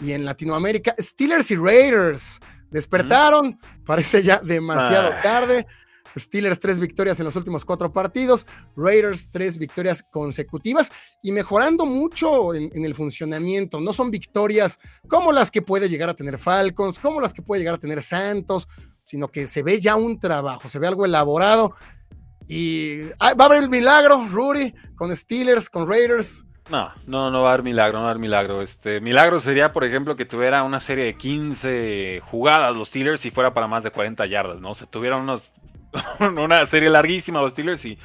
y 0.01 0.13
en 0.13 0.25
Latinoamérica. 0.25 0.95
Steelers 0.99 1.51
y 1.51 1.57
Raiders 1.57 2.41
despertaron, 2.71 3.59
parece 3.85 4.23
ya 4.23 4.39
demasiado 4.39 5.11
ah. 5.13 5.23
tarde. 5.23 5.67
Steelers 6.17 6.59
tres 6.59 6.79
victorias 6.79 7.19
en 7.19 7.27
los 7.27 7.37
últimos 7.37 7.65
cuatro 7.65 7.93
partidos, 7.93 8.47
Raiders 8.77 9.31
tres 9.31 9.59
victorias 9.59 10.03
consecutivas 10.03 10.93
y 11.23 11.33
mejorando 11.33 11.87
mucho 11.87 12.55
en, 12.55 12.85
el 12.85 12.95
funcionamiento. 12.95 13.81
No 13.81 13.93
son 13.93 14.11
victorias 14.11 14.79
como 15.09 15.33
las 15.33 15.51
que 15.51 15.63
puede 15.63 15.89
llegar 15.89 16.09
a 16.09 16.15
tener 16.15 16.39
Falcons, 16.39 16.99
como 16.99 17.21
las 17.21 17.35
que 17.35 17.43
puede 17.43 17.61
llegar 17.61 17.75
a 17.75 17.79
tener 17.79 18.03
Santos, 18.03 18.69
sino 19.05 19.29
que 19.29 19.47
se 19.47 19.63
ve 19.63 19.81
ya 19.81 19.97
un 19.97 20.19
trabajo, 20.21 20.69
se 20.69 20.79
ve 20.79 20.87
algo 20.87 21.05
elaborado. 21.05 21.75
Y 22.49 23.09
va 23.21 23.35
a 23.39 23.45
haber 23.45 23.63
el 23.63 23.69
milagro, 23.69 24.27
Rudy, 24.31 24.73
con 24.97 25.15
Steelers, 25.15 25.69
con 25.69 25.87
Raiders. 25.87 26.47
No, 26.71 26.91
no, 27.07 27.31
no 27.31 27.43
va 27.43 27.51
a 27.51 27.53
haber 27.55 27.65
milagro, 27.65 27.99
no 27.99 28.05
va 28.05 28.09
a 28.09 28.11
haber 28.11 28.21
milagro. 28.21 28.63
Este, 28.63 29.01
milagro 29.01 29.41
sería, 29.41 29.73
por 29.73 29.85
ejemplo, 29.85 30.17
que 30.17 30.27
tuviera 30.27 30.63
una 30.63 30.81
serie 30.81 31.05
de 31.05 31.15
15 31.17 32.21
jugadas 32.31 32.77
los 32.77 32.89
Steelers 32.89 33.25
y 33.25 33.31
fuera 33.31 33.55
para 33.55 33.67
más 33.67 33.85
de 33.85 33.91
40 33.91 34.27
yardas, 34.27 34.61
¿no? 34.61 34.71
O 34.71 34.75
sea, 34.75 34.87
tuvieran 34.87 35.23
unos 35.23 35.53
una 36.21 36.67
serie 36.67 36.91
larguísima 36.91 37.41
los 37.41 37.53
Steelers 37.53 37.85
y 37.85 37.99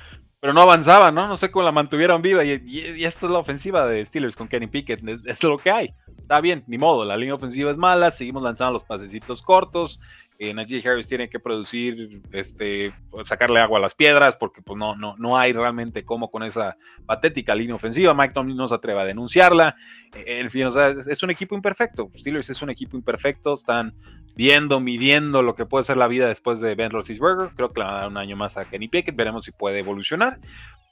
pero 0.44 0.52
no 0.52 0.62
avanzaban, 0.62 1.16
¿no? 1.16 1.26
No 1.26 1.38
sé 1.38 1.52
cómo 1.52 1.64
la 1.64 1.72
mantuvieron 1.72 2.22
viva 2.22 2.44
y, 2.44 2.62
y, 2.66 3.06
esta 3.06 3.28
es 3.28 3.32
la 3.32 3.40
ofensiva 3.40 3.88
de 3.88 4.06
Steelers 4.06 4.36
con 4.36 4.50
Kenny 4.50 4.68
Pickett, 4.68 5.02
es, 5.26 5.42
lo 5.42 5.58
que 5.58 5.72
hay. 5.72 5.94
Está 6.18 6.42
bien, 6.42 6.66
ni 6.68 6.78
modo, 6.78 7.06
la 7.06 7.16
línea 7.16 7.36
ofensiva 7.36 7.72
es 7.72 7.78
mala, 7.78 8.12
seguimos 8.12 8.44
lanzando 8.44 8.74
los 8.74 8.84
pasecitos 8.84 9.42
cortos, 9.42 10.02
eh, 10.40 10.54
Najee 10.54 10.88
Harris 10.88 11.08
tiene 11.08 11.30
que 11.30 11.40
producir, 11.40 12.22
este, 12.32 12.94
sacarle 13.26 13.60
agua 13.60 13.80
a 13.80 13.82
las 13.82 13.94
piedras, 13.94 14.36
porque 14.36 14.62
pues 14.62 14.78
no, 14.78 14.96
no, 14.96 15.16
no 15.18 15.38
hay 15.38 15.54
realmente 15.54 16.04
cómo 16.04 16.32
con 16.32 16.44
esa 16.44 16.76
patética 17.06 17.56
línea 17.56 17.76
ofensiva. 17.76 18.14
Mike 18.14 18.34
Tomlin 18.34 18.58
no 18.58 18.68
se 18.68 18.76
atreve 18.76 19.02
a 19.02 19.06
denunciarla. 19.06 19.76
En 20.14 20.50
fin, 20.50 20.66
o 20.66 20.72
sea, 20.72 20.90
es 20.90 21.24
un 21.24 21.32
equipo 21.32 21.56
imperfecto. 21.56 22.10
Steelers 22.16 22.50
es 22.50 22.62
un 22.62 22.70
equipo 22.70 22.98
imperfecto. 22.98 23.54
Están 23.54 23.94
viendo, 24.36 24.80
midiendo 24.80 25.42
lo 25.42 25.56
que 25.56 25.66
puede 25.66 25.84
ser 25.84 25.98
la 25.98 26.08
vida 26.08 26.28
después 26.28 26.60
de 26.60 26.76
Ben 26.76 26.92
Roethlisberger. 26.92 27.50
Creo 27.56 27.72
que 27.72 27.80
le 27.80 27.86
van 27.86 27.96
a 27.96 28.00
dar 28.00 28.08
un 28.10 28.18
año 28.18 28.36
más 28.36 28.58
a 28.58 28.66
Kenny 28.66 28.88
Pickett. 28.88 29.16
Veremos 29.16 29.46
si 29.46 29.52
puede 29.52 29.80
evolucionar. 29.80 30.40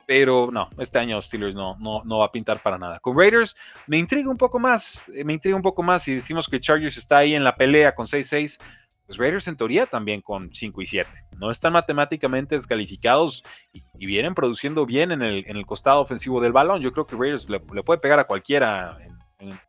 Pero 0.08 0.50
no, 0.52 0.70
este 0.78 1.00
año 1.00 1.22
Steelers 1.22 1.56
no, 1.56 1.78
no, 1.80 2.04
no 2.04 2.20
va 2.20 2.26
a 2.26 2.32
pintar 2.32 2.62
para 2.62 2.78
nada. 2.78 3.00
Con 3.00 3.18
Raiders 3.18 3.56
me 3.88 3.98
intriga 3.98 4.30
un 4.30 4.38
poco 4.38 4.60
más. 4.60 5.02
Eh, 5.14 5.24
me 5.24 5.34
intriga 5.34 5.56
un 5.56 5.62
poco 5.62 5.84
más. 5.84 6.04
Si 6.04 6.16
decimos 6.16 6.48
que 6.50 6.60
Chargers 6.60 6.98
está 6.98 7.20
ahí 7.20 7.34
en 7.34 7.44
la 7.44 7.56
pelea 7.56 7.96
con 7.96 8.08
6-6 8.08 8.60
pues 9.06 9.18
Raiders 9.18 9.48
en 9.48 9.58
teoría 9.58 9.86
también 9.86 10.22
con 10.22 10.54
5 10.54 10.82
y 10.82 10.86
7. 10.86 11.10
No 11.38 11.52
están 11.52 11.74
matemáticamente 11.74 12.56
descalificados 12.56 13.44
y, 13.74 14.06
vienen 14.06 14.34
produciendo 14.34 14.86
bien 14.86 15.12
en 15.12 15.22
el, 15.22 15.44
en 15.48 15.58
el, 15.58 15.66
costado 15.66 16.02
ofensivo 16.02 16.42
del 16.42 16.52
balón. 16.52 16.82
Yo 16.82 16.92
creo 16.92 17.06
que 17.06 17.16
Raiders 17.16 17.50
le, 17.50 17.60
puede 17.60 18.00
pegar 18.00 18.20
a 18.20 18.26
cualquiera 18.26 18.98
en, 19.40 19.60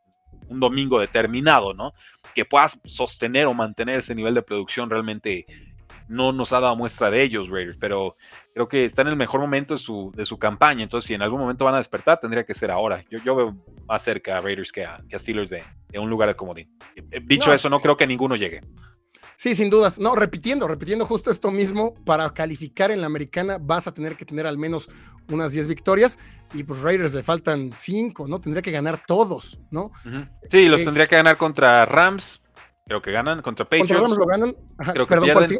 un 0.48 0.60
domingo 0.60 0.98
determinado, 0.98 1.72
¿no? 1.72 1.92
Que 2.34 2.44
pueda 2.44 2.68
sostener 2.84 3.46
o 3.46 3.54
mantener 3.54 4.00
ese 4.00 4.14
nivel 4.14 4.34
de 4.34 4.42
producción 4.42 4.90
realmente 4.90 5.46
no 6.08 6.32
nos 6.32 6.52
ha 6.52 6.60
dado 6.60 6.76
muestra 6.76 7.10
de 7.10 7.22
ellos, 7.22 7.48
Raiders, 7.48 7.78
pero 7.80 8.16
creo 8.54 8.68
que 8.68 8.84
está 8.84 9.02
en 9.02 9.08
el 9.08 9.16
mejor 9.16 9.40
momento 9.40 9.74
de 9.74 9.78
su, 9.78 10.12
de 10.14 10.26
su 10.26 10.38
campaña. 10.38 10.82
Entonces, 10.82 11.08
si 11.08 11.14
en 11.14 11.22
algún 11.22 11.40
momento 11.40 11.64
van 11.64 11.74
a 11.74 11.78
despertar, 11.78 12.20
tendría 12.20 12.44
que 12.44 12.54
ser 12.54 12.70
ahora. 12.70 13.02
Yo, 13.10 13.18
yo 13.24 13.34
veo 13.34 13.56
más 13.86 14.02
cerca 14.02 14.36
a 14.36 14.40
Raiders 14.40 14.72
que 14.72 14.84
a, 14.84 15.02
Steelers 15.12 15.50
de, 15.50 15.62
un 15.98 16.10
lugar 16.10 16.28
de 16.28 16.36
comodín. 16.36 16.70
Eh, 16.96 17.20
dicho 17.24 17.52
eso, 17.52 17.70
no 17.70 17.78
creo 17.78 17.96
que 17.96 18.06
ninguno 18.06 18.36
llegue. 18.36 18.60
Sí, 19.42 19.56
sin 19.56 19.70
dudas. 19.70 19.98
No, 19.98 20.14
repitiendo, 20.14 20.68
repitiendo 20.68 21.04
justo 21.04 21.28
esto 21.28 21.50
mismo, 21.50 21.96
para 22.04 22.32
calificar 22.32 22.92
en 22.92 23.00
la 23.00 23.08
americana 23.08 23.58
vas 23.60 23.88
a 23.88 23.92
tener 23.92 24.14
que 24.14 24.24
tener 24.24 24.46
al 24.46 24.56
menos 24.56 24.88
unas 25.28 25.50
10 25.50 25.66
victorias 25.66 26.16
y 26.54 26.62
pues 26.62 26.80
Raiders 26.80 27.12
le 27.12 27.24
faltan 27.24 27.72
5, 27.74 28.28
¿no? 28.28 28.40
Tendría 28.40 28.62
que 28.62 28.70
ganar 28.70 29.02
todos, 29.04 29.58
¿no? 29.72 29.90
Sí, 30.48 30.68
los 30.68 30.82
eh, 30.82 30.84
tendría 30.84 31.08
que 31.08 31.16
ganar 31.16 31.38
contra 31.38 31.84
Rams, 31.86 32.40
creo 32.86 33.02
que 33.02 33.10
ganan, 33.10 33.42
contra 33.42 33.64
Patriots. 33.64 34.00
Contra 34.00 34.06
Rams 34.06 34.16
lo 34.16 34.26
ganan. 34.26 34.56
creo 34.94 35.06
que 35.08 35.16
pierden. 35.16 35.58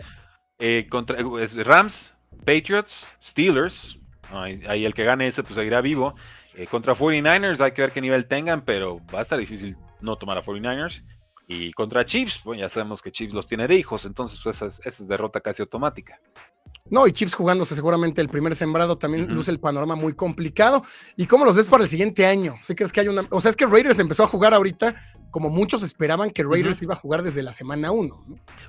Eh, 0.61 0.87
contra 0.89 1.17
Rams, 1.65 2.15
Patriots, 2.47 3.17
Steelers, 3.21 3.99
ahí, 4.31 4.85
el 4.85 4.95
que 4.95 5.03
gane 5.03 5.27
ese 5.27 5.43
pues 5.43 5.57
seguirá 5.57 5.81
vivo. 5.81 6.15
Eh, 6.55 6.69
contra 6.69 6.95
49ers 6.95 7.59
hay 7.59 7.73
que 7.73 7.83
ver 7.83 7.91
qué 7.91 8.01
nivel 8.01 8.29
tengan, 8.29 8.65
pero 8.65 9.01
va 9.13 9.19
a 9.19 9.23
estar 9.23 9.41
difícil 9.41 9.77
no 10.01 10.15
tomar 10.15 10.39
a 10.39 10.43
49ers. 10.45 11.03
Y 11.49 11.73
contra 11.73 12.05
Chiefs, 12.05 12.41
pues 12.43 12.61
ya 12.61 12.69
sabemos 12.69 13.03
que 13.03 13.11
Chiefs 13.11 13.35
los 13.35 13.47
tiene 13.47 13.67
de 13.67 13.75
hijos, 13.75 14.05
entonces 14.05 14.41
pues, 14.43 14.63
esa, 14.63 14.67
es, 14.85 15.07
derrota 15.07 15.41
casi 15.41 15.63
automática. 15.63 16.21
No, 16.89 17.07
y 17.07 17.13
Chiefs 17.13 17.35
jugándose 17.35 17.75
seguramente 17.75 18.21
el 18.21 18.29
primer 18.29 18.55
sembrado 18.55 18.97
también 18.99 19.33
luce 19.33 19.51
el 19.51 19.61
panorama 19.61 19.95
muy 19.95 20.15
complicado. 20.15 20.85
¿Y 21.17 21.27
cómo 21.27 21.45
los 21.45 21.57
ves 21.57 21.67
para 21.67 21.85
el 21.85 21.89
siguiente 21.89 22.27
año? 22.27 22.57
¿Sí 22.61 22.75
crees 22.75 22.93
que 22.93 23.01
hay 23.01 23.09
una.? 23.09 23.27
O 23.31 23.41
sea, 23.41 23.51
es 23.51 23.57
que 23.57 23.67
Raiders 23.67 23.99
empezó 23.99 24.25
a 24.25 24.27
jugar 24.27 24.53
ahorita 24.53 24.95
como 25.33 25.49
muchos 25.49 25.83
esperaban 25.83 26.31
que 26.31 26.45
Raiders 26.45 26.83
iba 26.83 26.93
a 26.93 26.97
jugar 26.97 27.23
desde 27.23 27.43
la 27.43 27.55
semana 27.55 27.91
1. 27.91 28.15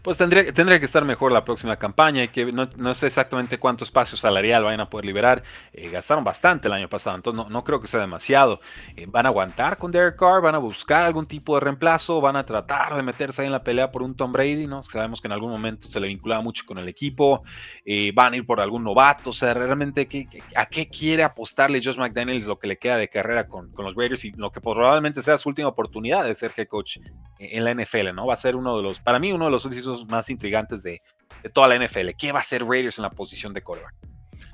Pues 0.01 0.17
tendría, 0.17 0.51
tendría 0.53 0.79
que 0.79 0.85
estar 0.85 1.03
mejor 1.03 1.33
la 1.33 1.43
próxima 1.43 1.75
campaña 1.75 2.23
y 2.23 2.29
que 2.29 2.45
no, 2.51 2.95
sé 2.95 3.07
exactamente 3.07 3.59
cuánto 3.59 3.83
espacio 3.83 4.17
salarial 4.17 4.63
vayan 4.63 4.79
a 4.79 4.89
poder 4.89 5.05
liberar. 5.05 5.43
Eh, 5.73 5.89
gastaron 5.89 6.23
bastante 6.23 6.69
el 6.69 6.73
año 6.73 6.87
pasado, 6.87 7.17
entonces 7.17 7.45
no, 7.49 7.63
creo 7.65 7.81
que 7.81 7.87
sea 7.87 7.99
demasiado. 7.99 8.61
Eh, 8.95 9.05
van 9.07 9.25
a 9.25 9.29
aguantar 9.29 9.77
con 9.77 9.91
Derek 9.91 10.15
Carr, 10.15 10.41
van 10.41 10.55
a 10.55 10.57
buscar 10.57 11.05
algún 11.05 11.25
tipo 11.25 11.55
de 11.55 11.59
reemplazo, 11.59 12.21
van 12.21 12.37
a 12.37 12.45
tratar 12.45 12.95
de 12.95 13.03
meterse 13.03 13.41
ahí 13.41 13.47
en 13.47 13.51
la 13.51 13.63
pelea 13.63 13.91
por 13.91 14.01
un 14.01 14.15
Tom 14.15 14.31
Brady, 14.31 14.65
¿no? 14.65 14.83
Sabemos 14.83 15.19
que 15.19 15.27
en 15.27 15.33
algún 15.33 15.51
momento 15.51 15.89
se 15.89 15.99
le 15.99 16.07
vinculaba 16.07 16.41
mucho 16.41 16.63
con 16.65 16.77
el 16.77 16.87
equipo, 16.87 17.43
eh, 17.85 18.13
van 18.15 18.33
a 18.33 18.37
ir 18.37 18.45
por 18.45 18.61
algún 18.61 18.85
novato, 18.85 19.31
o 19.31 19.33
sea, 19.33 19.53
realmente 19.53 20.07
¿a 20.55 20.65
qué 20.65 20.87
quiere 20.87 21.23
apostarle 21.23 21.81
Josh 21.83 21.97
McDaniels 21.97 22.45
lo 22.45 22.57
que 22.57 22.67
le 22.67 22.77
queda 22.77 22.95
de 22.95 23.09
carrera 23.09 23.47
con, 23.47 23.69
con 23.73 23.83
los 23.83 23.95
Raiders 23.95 24.23
y 24.23 24.31
lo 24.31 24.49
que 24.49 24.61
probablemente 24.61 25.21
sea 25.21 25.37
su 25.37 25.49
última 25.49 25.67
oportunidad 25.67 26.23
de 26.23 26.35
ser 26.35 26.52
ser 26.53 26.61
head 26.61 26.67
coach 26.67 26.97
en 27.39 27.63
la 27.63 27.73
NFL, 27.73 28.13
¿no? 28.13 28.27
Va 28.27 28.33
a 28.33 28.37
ser 28.37 28.55
uno 28.55 28.77
de 28.77 28.83
los, 28.83 28.99
para 28.99 29.19
mí, 29.19 29.31
uno 29.31 29.45
de 29.45 29.51
los 29.51 29.65
ejercicios 29.65 30.05
más 30.07 30.29
intrigantes 30.29 30.83
de, 30.83 31.01
de 31.41 31.49
toda 31.49 31.67
la 31.67 31.83
NFL. 31.83 32.09
¿Qué 32.17 32.31
va 32.31 32.39
a 32.39 32.41
hacer 32.41 32.63
Raiders 32.63 32.97
en 32.97 33.03
la 33.03 33.11
posición 33.11 33.53
de 33.53 33.61
coreback? 33.61 33.93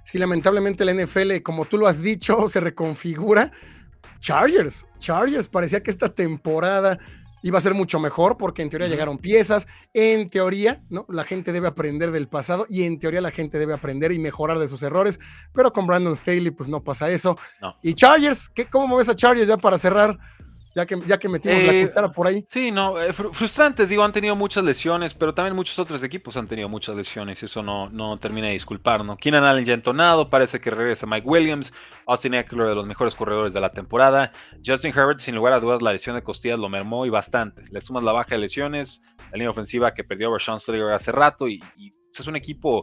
Sí, 0.03 0.17
lamentablemente 0.17 0.85
la 0.85 0.93
NFL, 0.93 1.41
como 1.43 1.65
tú 1.65 1.77
lo 1.77 1.87
has 1.87 2.01
dicho, 2.01 2.47
se 2.47 2.59
reconfigura. 2.59 3.51
Chargers, 4.19 4.87
Chargers, 4.97 5.47
parecía 5.47 5.81
que 5.81 5.91
esta 5.91 6.09
temporada 6.09 6.97
iba 7.41 7.57
a 7.57 7.61
ser 7.61 7.73
mucho 7.73 7.99
mejor 7.99 8.37
porque 8.37 8.61
en 8.61 8.69
teoría 8.69 8.87
llegaron 8.87 9.17
piezas, 9.17 9.67
en 9.93 10.29
teoría, 10.29 10.79
¿no? 10.89 11.05
La 11.09 11.23
gente 11.23 11.53
debe 11.53 11.67
aprender 11.67 12.11
del 12.11 12.27
pasado 12.27 12.65
y 12.67 12.83
en 12.83 12.99
teoría 12.99 13.21
la 13.21 13.31
gente 13.31 13.57
debe 13.59 13.73
aprender 13.73 14.11
y 14.11 14.19
mejorar 14.19 14.59
de 14.59 14.67
sus 14.67 14.83
errores, 14.83 15.19
pero 15.53 15.71
con 15.71 15.87
Brandon 15.87 16.15
Staley 16.15 16.51
pues 16.51 16.69
no 16.69 16.83
pasa 16.83 17.09
eso. 17.09 17.37
Y 17.81 17.93
Chargers, 17.93 18.49
¿qué, 18.49 18.65
¿cómo 18.65 18.97
ves 18.97 19.09
a 19.09 19.15
Chargers 19.15 19.47
ya 19.47 19.57
para 19.57 19.77
cerrar? 19.77 20.17
Ya 20.79 20.85
que, 20.85 20.95
ya 21.05 21.17
que 21.17 21.29
metimos 21.29 21.63
la 21.63 21.73
eh, 21.73 21.87
cuchara 21.87 22.11
por 22.11 22.27
ahí. 22.27 22.45
Sí, 22.49 22.71
no, 22.71 22.99
eh, 22.99 23.11
frustrantes, 23.13 23.89
digo, 23.89 24.03
han 24.03 24.11
tenido 24.11 24.35
muchas 24.35 24.63
lesiones, 24.63 25.13
pero 25.13 25.33
también 25.33 25.55
muchos 25.55 25.77
otros 25.79 26.01
equipos 26.03 26.37
han 26.37 26.47
tenido 26.47 26.69
muchas 26.69 26.95
lesiones 26.95 27.41
y 27.41 27.45
eso 27.45 27.61
no, 27.61 27.89
no 27.89 28.17
termina 28.17 28.47
de 28.47 28.53
disculpar, 28.53 29.03
¿no? 29.03 29.17
Keenan 29.17 29.43
Allen 29.43 29.65
ya 29.65 29.73
entonado, 29.73 30.29
parece 30.29 30.59
que 30.59 30.71
regresa 30.71 31.05
Mike 31.05 31.27
Williams, 31.27 31.73
Austin 32.05 32.33
Eckler 32.33 32.67
de 32.67 32.75
los 32.75 32.87
mejores 32.87 33.15
corredores 33.15 33.53
de 33.53 33.61
la 33.61 33.71
temporada, 33.71 34.31
Justin 34.65 34.91
Herbert, 34.95 35.19
sin 35.19 35.35
lugar 35.35 35.53
a 35.53 35.59
dudas, 35.59 35.81
la 35.81 35.91
lesión 35.91 36.15
de 36.15 36.23
costillas 36.23 36.59
lo 36.59 36.69
mermó 36.69 37.05
y 37.05 37.09
bastante. 37.09 37.63
Le 37.71 37.81
sumas 37.81 38.03
la 38.03 38.13
baja 38.13 38.35
de 38.35 38.39
lesiones, 38.39 39.01
la 39.31 39.37
línea 39.37 39.49
ofensiva 39.49 39.91
que 39.91 40.03
perdió 40.03 40.29
a 40.29 40.33
Rashawn 40.33 40.59
Slater 40.59 40.91
hace 40.91 41.11
rato 41.11 41.47
y, 41.47 41.59
y 41.77 41.91
es 42.13 42.27
un 42.27 42.35
equipo 42.35 42.81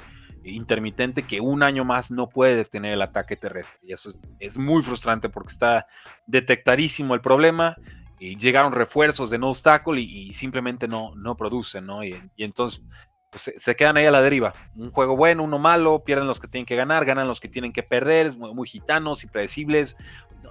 intermitente 0.52 1.22
que 1.22 1.40
un 1.40 1.62
año 1.62 1.84
más 1.84 2.10
no 2.10 2.28
puede 2.28 2.56
detener 2.56 2.94
el 2.94 3.02
ataque 3.02 3.36
terrestre. 3.36 3.78
Y 3.82 3.92
eso 3.92 4.10
es, 4.38 4.56
muy 4.56 4.82
frustrante 4.82 5.28
porque 5.28 5.52
está 5.52 5.86
detectadísimo 6.26 7.14
el 7.14 7.20
problema. 7.20 7.76
Y 8.18 8.36
llegaron 8.36 8.72
refuerzos 8.72 9.28
de 9.28 9.38
no 9.38 9.50
obstáculo 9.50 9.98
y, 9.98 10.32
simplemente 10.32 10.88
no, 10.88 11.14
no 11.16 11.36
producen, 11.36 11.84
¿no? 11.84 12.02
Y, 12.02 12.16
entonces 12.38 12.82
pues, 13.30 13.52
se, 13.58 13.76
quedan 13.76 13.98
ahí 13.98 14.06
a 14.06 14.10
la 14.10 14.22
deriva. 14.22 14.54
Un 14.74 14.90
juego 14.90 15.16
bueno, 15.16 15.42
uno 15.42 15.58
malo, 15.58 16.02
pierden 16.02 16.26
los 16.26 16.40
que 16.40 16.48
tienen 16.48 16.64
que 16.64 16.76
ganar, 16.76 17.04
ganan 17.04 17.28
los 17.28 17.40
que 17.40 17.48
tienen 17.48 17.72
que 17.72 17.82
perder, 17.82 18.32
muy, 18.32 18.54
muy 18.54 18.66
gitanos, 18.66 19.22
impredecibles. 19.22 19.96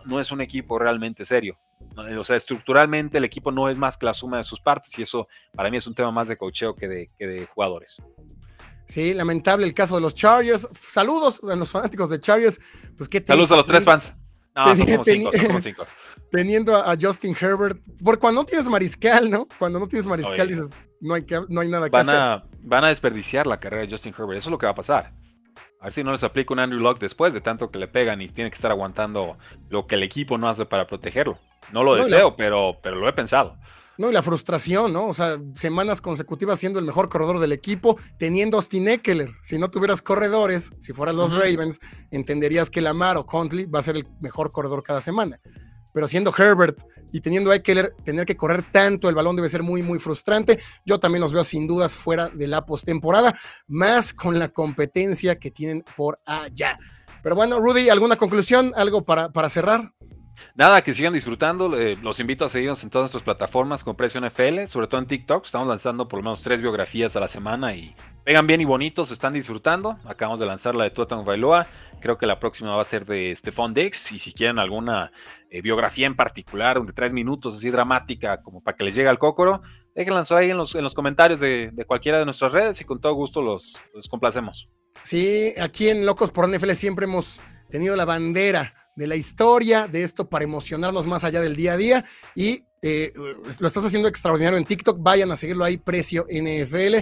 No, 0.05 0.19
es 0.19 0.31
un 0.31 0.41
equipo 0.41 0.77
realmente 0.77 1.25
serio. 1.25 1.57
O 1.95 2.23
sea, 2.23 2.35
estructuralmente 2.35 3.17
el 3.17 3.23
equipo 3.23 3.51
no 3.51 3.69
es 3.69 3.77
más 3.77 3.97
que 3.97 4.05
la 4.05 4.13
suma 4.13 4.37
de 4.37 4.43
sus 4.43 4.59
partes 4.59 4.97
y 4.99 5.01
eso 5.01 5.27
para 5.53 5.71
mí 5.71 5.77
es 5.77 5.87
un 5.87 5.95
tema 5.95 6.11
más 6.11 6.27
de 6.27 6.37
cocheo 6.37 6.75
que 6.75 6.87
de, 6.87 7.09
que 7.17 7.25
de 7.25 7.45
jugadores. 7.47 7.97
Sí, 8.87 9.13
lamentable 9.13 9.65
el 9.65 9.73
caso 9.73 9.95
de 9.95 10.01
los 10.01 10.13
Chargers. 10.13 10.67
Saludos 10.87 11.41
a 11.43 11.55
los 11.55 11.71
fanáticos 11.71 12.09
de 12.09 12.19
Chargers. 12.19 12.59
Pues 12.97 13.09
qué 13.09 13.23
Saludos 13.25 13.51
a 13.51 13.55
los 13.57 13.65
tres 13.65 13.83
fans. 13.83 14.11
No, 14.55 14.75
cinco, 15.03 15.03
Teniendo 16.31 16.75
a, 16.75 16.95
Justin 16.99 17.35
Herbert. 17.39 17.79
Porque 18.03 18.19
cuando 18.19 18.41
no 18.41 18.45
tienes 18.45 18.69
mariscal, 18.69 19.29
¿no? 19.29 19.47
Cuando 19.59 19.79
no 19.79 19.87
tienes 19.87 20.07
mariscal 20.07 20.47
dices, 20.47 20.69
no 21.01 21.13
hay, 21.13 21.23
que, 21.23 21.41
no 21.49 21.61
hay 21.61 21.67
nada 21.67 21.87
van 21.89 22.05
que 22.05 22.11
a, 22.11 22.33
hacer. 22.35 22.49
Van 22.61 22.83
a 22.83 22.89
desperdiciar 22.89 23.47
la 23.47 23.59
carrera 23.59 23.83
de 23.83 23.91
Justin 23.91 24.13
Herbert. 24.17 24.39
Eso 24.39 24.49
es 24.49 24.51
lo 24.51 24.57
que 24.57 24.65
va 24.65 24.71
a 24.71 24.75
pasar. 24.75 25.09
A 25.79 25.85
ver 25.85 25.93
si 25.93 26.03
no 26.03 26.11
les 26.11 26.23
aplica 26.23 26.53
un 26.53 26.59
Andrew 26.59 26.79
Locke 26.79 26.99
después 26.99 27.33
de 27.33 27.41
tanto 27.41 27.69
que 27.69 27.77
le 27.77 27.87
pegan 27.87 28.21
y 28.21 28.29
tiene 28.29 28.49
que 28.49 28.55
estar 28.55 28.71
aguantando 28.71 29.37
lo 29.69 29.85
que 29.85 29.95
el 29.95 30.03
equipo 30.03 30.37
no 30.37 30.49
hace 30.49 30.65
para 30.65 30.87
protegerlo. 30.87 31.37
No 31.71 31.83
lo 31.83 31.95
deseo, 31.95 32.35
pero, 32.35 32.77
pero 32.81 32.95
lo 32.95 33.07
he 33.09 33.13
pensado. 33.13 33.57
No, 33.97 34.09
y 34.09 34.13
la 34.13 34.21
frustración, 34.21 34.91
¿no? 34.91 35.07
O 35.07 35.13
sea, 35.13 35.37
semanas 35.53 36.01
consecutivas 36.01 36.59
siendo 36.59 36.79
el 36.79 36.85
mejor 36.85 37.09
corredor 37.09 37.39
del 37.39 37.53
equipo, 37.53 37.97
teniendo 38.17 38.57
Austin 38.57 38.87
Eckler. 38.87 39.31
Si 39.41 39.57
no 39.57 39.69
tuvieras 39.69 40.01
corredores, 40.01 40.71
si 40.79 40.93
fueras 40.93 41.15
los 41.15 41.33
Ravens, 41.33 41.79
entenderías 42.11 42.69
que 42.69 42.81
Lamar 42.81 43.17
o 43.17 43.25
Contley 43.25 43.65
va 43.65 43.79
a 43.79 43.83
ser 43.83 43.95
el 43.95 44.07
mejor 44.19 44.51
corredor 44.51 44.83
cada 44.83 45.01
semana. 45.01 45.39
Pero 45.93 46.07
siendo 46.07 46.33
Herbert 46.37 46.77
y 47.13 47.21
teniendo 47.21 47.51
a 47.51 47.55
Eckler, 47.55 47.93
tener 48.03 48.25
que 48.25 48.35
correr 48.35 48.69
tanto 48.69 49.07
el 49.07 49.15
balón 49.15 49.37
debe 49.37 49.47
ser 49.47 49.63
muy, 49.63 49.81
muy 49.81 49.99
frustrante. 49.99 50.59
Yo 50.85 50.99
también 50.99 51.21
los 51.21 51.31
veo 51.31 51.45
sin 51.45 51.65
dudas 51.65 51.95
fuera 51.95 52.27
de 52.27 52.47
la 52.47 52.65
postemporada, 52.65 53.33
más 53.67 54.13
con 54.13 54.37
la 54.37 54.49
competencia 54.49 55.39
que 55.39 55.51
tienen 55.51 55.85
por 55.95 56.19
allá. 56.25 56.77
Pero 57.23 57.35
bueno, 57.35 57.59
Rudy, 57.59 57.89
¿alguna 57.89 58.17
conclusión? 58.17 58.73
¿Algo 58.75 59.03
para, 59.03 59.29
para 59.29 59.49
cerrar? 59.49 59.94
Nada, 60.55 60.81
que 60.83 60.93
sigan 60.93 61.13
disfrutando. 61.13 61.77
Eh, 61.77 61.97
los 62.01 62.19
invito 62.19 62.45
a 62.45 62.49
seguirnos 62.49 62.83
en 62.83 62.89
todas 62.89 63.03
nuestras 63.03 63.23
plataformas 63.23 63.83
con 63.83 63.95
Precio 63.95 64.21
NFL, 64.21 64.65
sobre 64.67 64.87
todo 64.87 65.01
en 65.01 65.07
TikTok. 65.07 65.45
Estamos 65.45 65.67
lanzando 65.67 66.07
por 66.07 66.19
lo 66.19 66.23
menos 66.23 66.41
tres 66.41 66.61
biografías 66.61 67.15
a 67.15 67.19
la 67.19 67.27
semana 67.27 67.75
y 67.75 67.95
pegan 68.23 68.47
bien 68.47 68.61
y 68.61 68.65
bonitos, 68.65 69.11
están 69.11 69.33
disfrutando. 69.33 69.97
Acabamos 70.05 70.39
de 70.39 70.45
lanzar 70.45 70.75
la 70.75 70.85
de 70.85 70.91
Tuatón 70.91 71.25
Bailoa. 71.25 71.67
Creo 72.01 72.17
que 72.17 72.25
la 72.25 72.39
próxima 72.39 72.75
va 72.75 72.81
a 72.81 72.85
ser 72.85 73.05
de 73.05 73.35
Stefan 73.35 73.73
Dix. 73.73 74.11
Y 74.11 74.19
si 74.19 74.33
quieren 74.33 74.59
alguna 74.59 75.11
eh, 75.49 75.61
biografía 75.61 76.07
en 76.07 76.15
particular, 76.15 76.81
de 76.81 76.93
tres 76.93 77.13
minutos, 77.13 77.55
así 77.55 77.69
dramática, 77.69 78.41
como 78.43 78.61
para 78.63 78.77
que 78.77 78.83
les 78.83 78.95
llegue 78.95 79.09
al 79.09 79.19
cócoro, 79.19 79.61
déjenla 79.95 80.23
ahí 80.31 80.51
en 80.51 80.57
los, 80.57 80.75
en 80.75 80.83
los 80.83 80.93
comentarios 80.93 81.39
de, 81.39 81.71
cualquiera 81.87 82.19
de 82.19 82.25
nuestras 82.25 82.51
redes 82.51 82.81
y 82.81 82.85
con 82.85 82.99
todo 82.99 83.13
gusto 83.13 83.41
los, 83.41 83.79
los 83.93 84.07
complacemos. 84.07 84.67
Sí, 85.03 85.53
aquí 85.61 85.89
en 85.89 86.05
Locos 86.05 86.31
por 86.31 86.49
NFL 86.49 86.71
siempre 86.71 87.05
hemos 87.05 87.41
tenido 87.69 87.95
la 87.95 88.05
bandera 88.05 88.73
de 88.95 89.07
la 89.07 89.15
historia, 89.15 89.87
de 89.87 90.03
esto 90.03 90.29
para 90.29 90.43
emocionarnos 90.43 91.05
más 91.05 91.23
allá 91.23 91.41
del 91.41 91.55
día 91.55 91.73
a 91.73 91.77
día. 91.77 92.05
Y 92.33 92.65
eh, 92.81 93.11
lo 93.59 93.67
estás 93.67 93.85
haciendo 93.85 94.07
extraordinario 94.07 94.57
en 94.57 94.65
TikTok. 94.65 94.99
Vayan 95.01 95.31
a 95.31 95.35
seguirlo 95.35 95.63
ahí, 95.63 95.77
precio 95.77 96.25
NFL, 96.29 96.95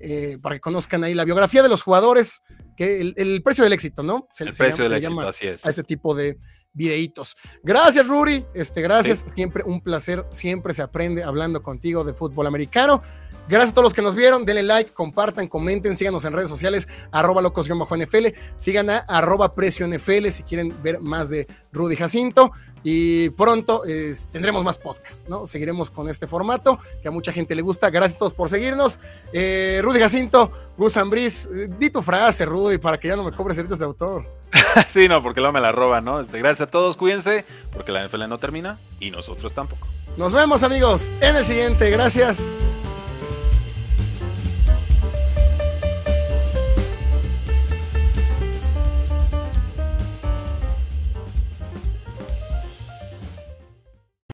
eh, 0.00 0.38
para 0.42 0.56
que 0.56 0.60
conozcan 0.60 1.04
ahí 1.04 1.14
la 1.14 1.24
biografía 1.24 1.62
de 1.62 1.68
los 1.68 1.82
jugadores, 1.82 2.42
que 2.76 3.00
el, 3.00 3.42
precio 3.42 3.64
del 3.64 3.72
éxito, 3.72 4.02
¿no? 4.02 4.28
el 4.38 4.50
precio 4.50 4.84
del 4.84 4.94
éxito, 4.94 5.20
así 5.20 5.46
es. 5.46 5.64
A 5.64 5.70
este 5.70 5.84
tipo 5.84 6.14
de 6.14 6.38
videitos. 6.74 7.36
Gracias, 7.62 8.06
Ruri. 8.06 8.44
Este, 8.52 8.82
gracias. 8.82 9.24
Siempre 9.34 9.62
un 9.64 9.80
placer. 9.80 10.26
Siempre 10.30 10.74
se 10.74 10.82
aprende 10.82 11.22
hablando 11.22 11.62
contigo 11.62 12.04
de 12.04 12.12
fútbol 12.12 12.46
americano. 12.46 13.02
Gracias 13.46 13.72
a 13.72 13.74
todos 13.74 13.84
los 13.84 13.94
que 13.94 14.02
nos 14.02 14.16
vieron. 14.16 14.44
Denle 14.46 14.62
like, 14.62 14.92
compartan, 14.92 15.48
comenten, 15.48 15.96
síganos 15.96 16.24
en 16.24 16.32
redes 16.32 16.48
sociales, 16.48 16.88
arroba 17.10 17.42
locos-nfl, 17.42 18.34
sigan 18.56 18.88
a 18.88 18.98
arroba 18.98 19.54
precio 19.54 19.86
NFL 19.86 20.28
si 20.28 20.42
quieren 20.44 20.74
ver 20.82 21.00
más 21.00 21.28
de 21.28 21.46
Rudy 21.72 21.96
Jacinto. 21.96 22.52
Y 22.86 23.30
pronto 23.30 23.82
tendremos 24.30 24.62
más 24.62 24.76
podcasts, 24.76 25.24
¿no? 25.26 25.46
Seguiremos 25.46 25.90
con 25.90 26.08
este 26.08 26.26
formato 26.26 26.78
que 27.00 27.08
a 27.08 27.10
mucha 27.10 27.32
gente 27.32 27.54
le 27.54 27.62
gusta. 27.62 27.88
Gracias 27.88 28.16
a 28.16 28.18
todos 28.18 28.34
por 28.34 28.50
seguirnos. 28.50 29.00
Eh, 29.32 29.80
Rudy 29.82 30.00
Jacinto, 30.00 30.52
Gus 30.76 30.96
Ambris, 30.98 31.46
eh, 31.46 31.68
di 31.78 31.88
tu 31.88 32.02
frase, 32.02 32.44
Rudy, 32.44 32.76
para 32.76 32.98
que 32.98 33.08
ya 33.08 33.16
no 33.16 33.24
me 33.24 33.32
cobres 33.32 33.56
derechos 33.56 33.78
de 33.78 33.86
autor. 33.86 34.26
sí, 34.92 35.08
no, 35.08 35.22
porque 35.22 35.40
luego 35.40 35.52
me 35.52 35.60
la 35.60 35.72
roban, 35.72 36.04
¿no? 36.04 36.20
Este, 36.20 36.38
gracias 36.38 36.68
a 36.68 36.70
todos, 36.70 36.96
cuídense, 36.96 37.44
porque 37.72 37.92
la 37.92 38.06
NFL 38.06 38.28
no 38.28 38.38
termina 38.38 38.78
y 39.00 39.10
nosotros 39.10 39.52
tampoco. 39.52 39.88
Nos 40.16 40.32
vemos, 40.32 40.62
amigos, 40.62 41.10
en 41.20 41.36
el 41.36 41.44
siguiente. 41.44 41.90
Gracias. 41.90 42.50